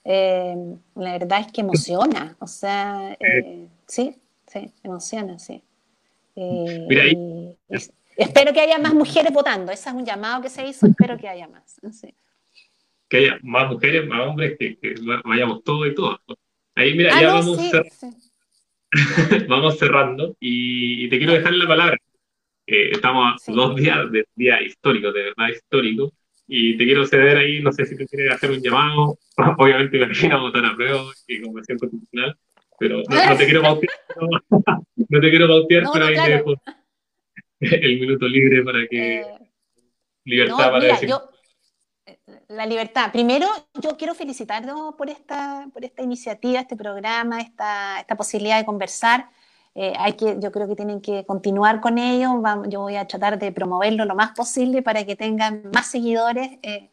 [0.05, 0.55] Eh,
[0.95, 4.15] la verdad es que emociona, o sea, eh, sí,
[4.47, 5.61] sí, emociona, sí.
[6.37, 7.57] Mira ahí.
[8.17, 9.73] Espero que haya más mujeres votando.
[9.73, 10.87] Ese es un llamado que se hizo.
[10.87, 11.81] Espero que haya más.
[13.09, 14.79] Que haya más mujeres, más hombres, que,
[15.25, 16.21] vayamos todos y todas.
[16.77, 17.59] Ahí, mira, ah, ya vamos,
[19.49, 21.99] vamos cerrando y, te quiero dejar la palabra.
[22.67, 26.13] Eh, estamos a dos días de día histórico, de verdad histórico.
[26.49, 29.19] Y te quiero ceder ahí, no sé si te quieres hacer un llamado.
[29.59, 32.37] Obviamente, imagina votar a prueba y convención constitucional,
[32.79, 33.95] pero no, te quiero bautear.
[35.09, 36.55] No, te quiero bautear, pero ahí te dejo
[37.61, 39.21] el minuto libre para que...
[39.21, 39.27] Eh,
[40.25, 41.11] libertad para decir...
[42.49, 43.11] la libertad.
[43.13, 43.47] Primero,
[43.81, 49.29] yo quiero felicitarnos por esta, por esta iniciativa, este programa, esta, esta posibilidad de conversar.
[49.75, 52.43] Eh, hay que, yo creo que tienen que continuar con ello.
[52.69, 56.59] yo voy a tratar de promoverlo lo más posible para que tengan más seguidores.
[56.63, 56.91] Eh,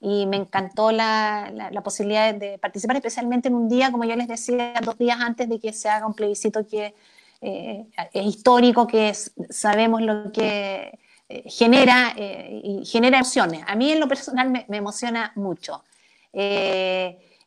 [0.00, 4.28] y me encantó la, la, posibilidad de participar, especialmente en un día, como yo les
[4.28, 6.94] decía, dos días antes de que se haga un plebiscito que
[7.40, 9.14] eh, es histórico, que
[9.48, 10.98] sabemos lo que
[11.28, 13.62] eh, genera eh, genera emociones.
[13.66, 15.82] A mí en lo personal me, emociona mucho.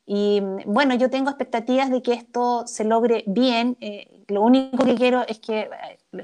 [0.06, 3.78] y bueno, yo tengo expectativas de que esto se logre bien.
[4.28, 5.70] lo único que quiero es que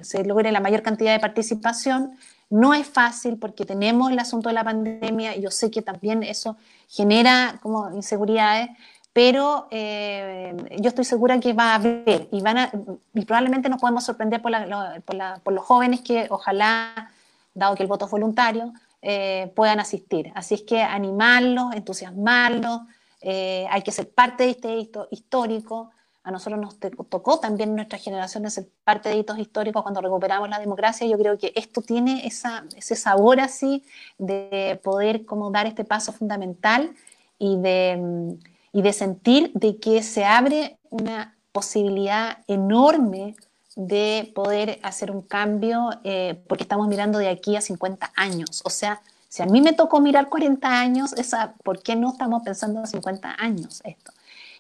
[0.02, 2.18] se logre la mayor cantidad de participación.
[2.50, 6.24] No es fácil porque tenemos el asunto de la pandemia y yo sé que también
[6.24, 6.56] eso
[6.88, 8.70] genera como inseguridades,
[9.14, 12.72] pero eh, yo estoy segura que va a haber y, van a,
[13.14, 17.12] y probablemente nos podemos sorprender por, los jóvenes que ojalá,
[17.54, 20.32] dado que el voto es voluntario, eh, puedan asistir.
[20.36, 22.82] Así es que animarlos, entusiasmarlos,
[23.22, 25.92] eh, hay que ser parte de este hito histórico.
[26.24, 26.78] A nosotros nos
[27.10, 31.06] tocó también en nuestra generación ser parte de hitos históricos cuando recuperamos la democracia.
[31.06, 33.84] Yo creo que esto tiene esa, ese sabor así
[34.18, 36.94] de poder como dar este paso fundamental
[37.38, 38.38] y de
[38.74, 43.36] y de sentir de que se abre una posibilidad enorme
[43.76, 48.62] de poder hacer un cambio, eh, porque estamos mirando de aquí a 50 años.
[48.66, 52.44] O sea, si a mí me tocó mirar 40 años, esa, ¿por qué no estamos
[52.44, 54.12] pensando en 50 años esto?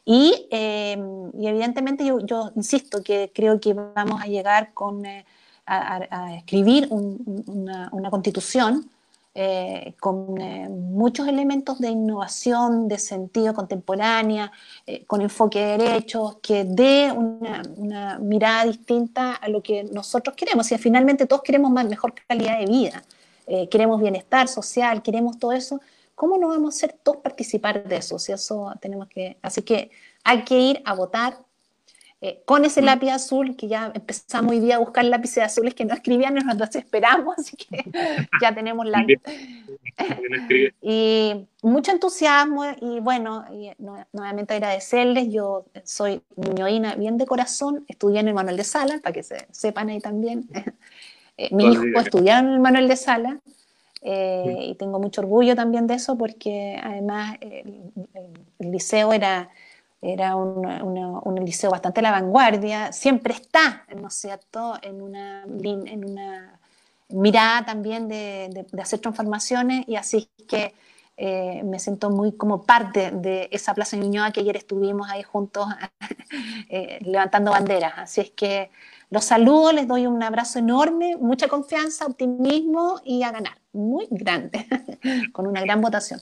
[0.05, 0.97] Y, eh,
[1.39, 5.26] evidentemente yo, insisto que creo que vamos a llegar con, eh,
[5.66, 8.89] a, escribir una, constitución
[9.36, 14.52] eh, con eh, muchos elementos de innovación, de sentido contemporánea,
[14.86, 20.72] eh, con enfoque de derechos, que dé una, mirada distinta a lo que nosotros queremos.
[20.72, 23.04] Y finalmente todos queremos más, mejor calidad de vida,
[23.72, 25.82] queremos bienestar social, queremos todo eso.
[26.14, 28.20] ¿Cómo no vamos a ser todos participar de eso?
[28.20, 29.90] Si eso tenemos que, así que
[30.24, 31.40] hay que ir a votar
[32.26, 32.86] eh, con ese mm.
[32.86, 36.40] lápiz azul, que ya empezamos hoy día a buscar lápices azules que no escribían y
[36.40, 37.84] nos esperamos, así que
[38.42, 39.06] ya tenemos la...
[40.82, 48.22] y mucho entusiasmo y bueno, y nuevamente agradecerles, yo soy niñoína bien de corazón, estudié
[48.22, 50.48] en el Manuel de Sala, para que se sepan ahí también.
[51.36, 53.40] Eh, mi hijo estudió en el Manuel de Sala,
[54.04, 57.82] eh, y tengo mucho orgullo también de eso porque además el
[58.60, 59.50] liceo era
[60.04, 66.60] era un, liceo bastante a la vanguardia, siempre está, ¿no cierto?, en una, en una
[67.10, 70.74] mirada también de, hacer transformaciones y así que
[71.16, 75.68] eh, me siento muy como parte de esa Plaza Ñuñoa que ayer estuvimos ahí juntos
[76.70, 77.93] eh, levantando banderas.
[77.97, 78.72] Así es que
[79.10, 84.66] los saludo, les doy un abrazo enorme, mucha confianza, optimismo y a ganar, muy grande,
[85.34, 86.20] con una gran votación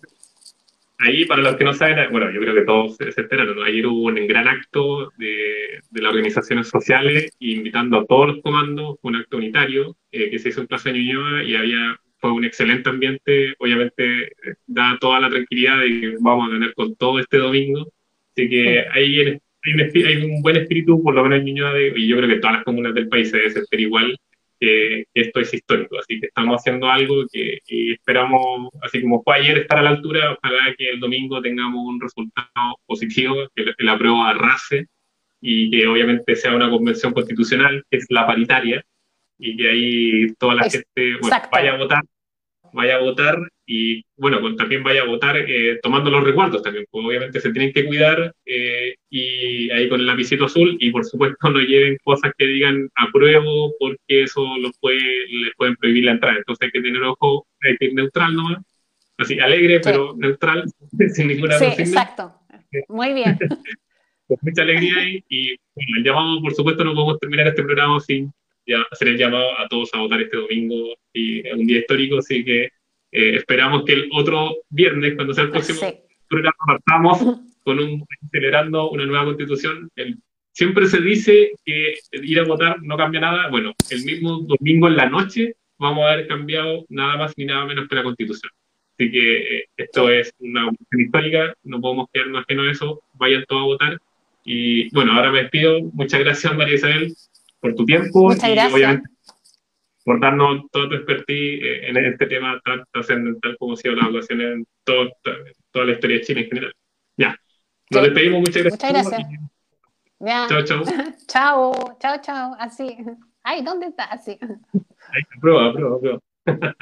[1.02, 4.04] ahí, para los que no saben, bueno, yo creo que todos se, enteraron, ayer hubo
[4.04, 9.38] un gran acto de, de, las organizaciones sociales invitando a todos los comandos, un acto
[9.38, 14.26] unitario eh, que se hizo en Plaza Ñuñoa y había, fue un excelente ambiente, obviamente
[14.26, 17.92] eh, da toda la tranquilidad de que vamos a tener con todo este domingo,
[18.32, 19.40] así que ahí hay,
[20.06, 22.64] hay, un, buen espíritu, por lo menos en Ñuñoa, y yo creo que todas las
[22.64, 24.18] comunas del país se debe sentir igual,
[24.62, 29.58] que esto es histórico, así que estamos haciendo algo que, esperamos, así como fue ayer
[29.58, 34.30] estar a la altura, ojalá que el domingo tengamos un resultado positivo, que, la prueba
[34.30, 34.86] arrase
[35.42, 38.86] y que obviamente sea una convención constitucional, que es la paritaria,
[39.40, 41.18] y que ahí toda la gente
[41.52, 42.04] vaya a votar,
[42.72, 43.38] vaya a votar
[43.74, 47.54] y bueno, pues también vaya a votar eh, tomando los resguardos también, pues obviamente se
[47.54, 51.98] tienen que cuidar eh, y ahí con el lapicito azul y por supuesto no lleven
[52.04, 56.72] cosas que digan apruebo porque eso los puede, les pueden prohibir la entrada, entonces hay
[56.72, 58.58] que tener ojo, hay que ir neutral nomás,
[59.18, 60.66] así alegre pero neutral,
[61.14, 62.34] sin ninguna Sí, exacto,
[62.90, 63.38] muy bien.
[64.28, 64.96] con mucha alegría
[65.30, 68.34] y, bueno, el llamado, por supuesto, no podemos terminar este programa sin
[68.68, 72.18] ya hacer el llamado a todos a votar este domingo y es un día histórico,
[72.18, 72.70] así que
[73.12, 75.80] eh, esperamos que el otro viernes, cuando sea el próximo
[76.28, 79.90] programa, partamos con un celebrando una nueva constitución.
[80.52, 83.50] siempre se dice que ir a votar no cambia nada.
[83.50, 87.66] Bueno, el mismo domingo en la noche vamos a haber cambiado nada más ni nada
[87.66, 88.52] menos que la constitución.
[88.94, 93.02] Así que eh, esto es una cuestión histórica, no podemos quedarnos ajenos a eso.
[93.14, 94.02] Vayan todos a votar.
[94.44, 95.82] Y bueno, ahora me despido.
[95.94, 97.14] Muchas gracias, María Isabel,
[97.60, 98.30] por tu tiempo.
[98.30, 98.74] Muchas y gracias.
[98.74, 99.10] Obviamente,
[100.04, 104.04] por darnos todo tu expertise eh, en este tema tan trascendental como ha sido la
[104.04, 106.74] evaluación en toda la historia de Chile en general.
[107.18, 107.38] Ya,
[107.92, 108.92] nos despedimos, muchas gracias.
[108.92, 109.42] Muchas gracias.
[110.20, 110.48] Ya.
[110.48, 110.84] Chao, chao.
[111.28, 112.56] chao, chao, chao.
[112.60, 112.96] Así.
[113.44, 114.06] Ay, ¿dónde está?
[114.06, 114.38] Así.
[114.42, 116.20] Ahí, prueba, prueba, prueba.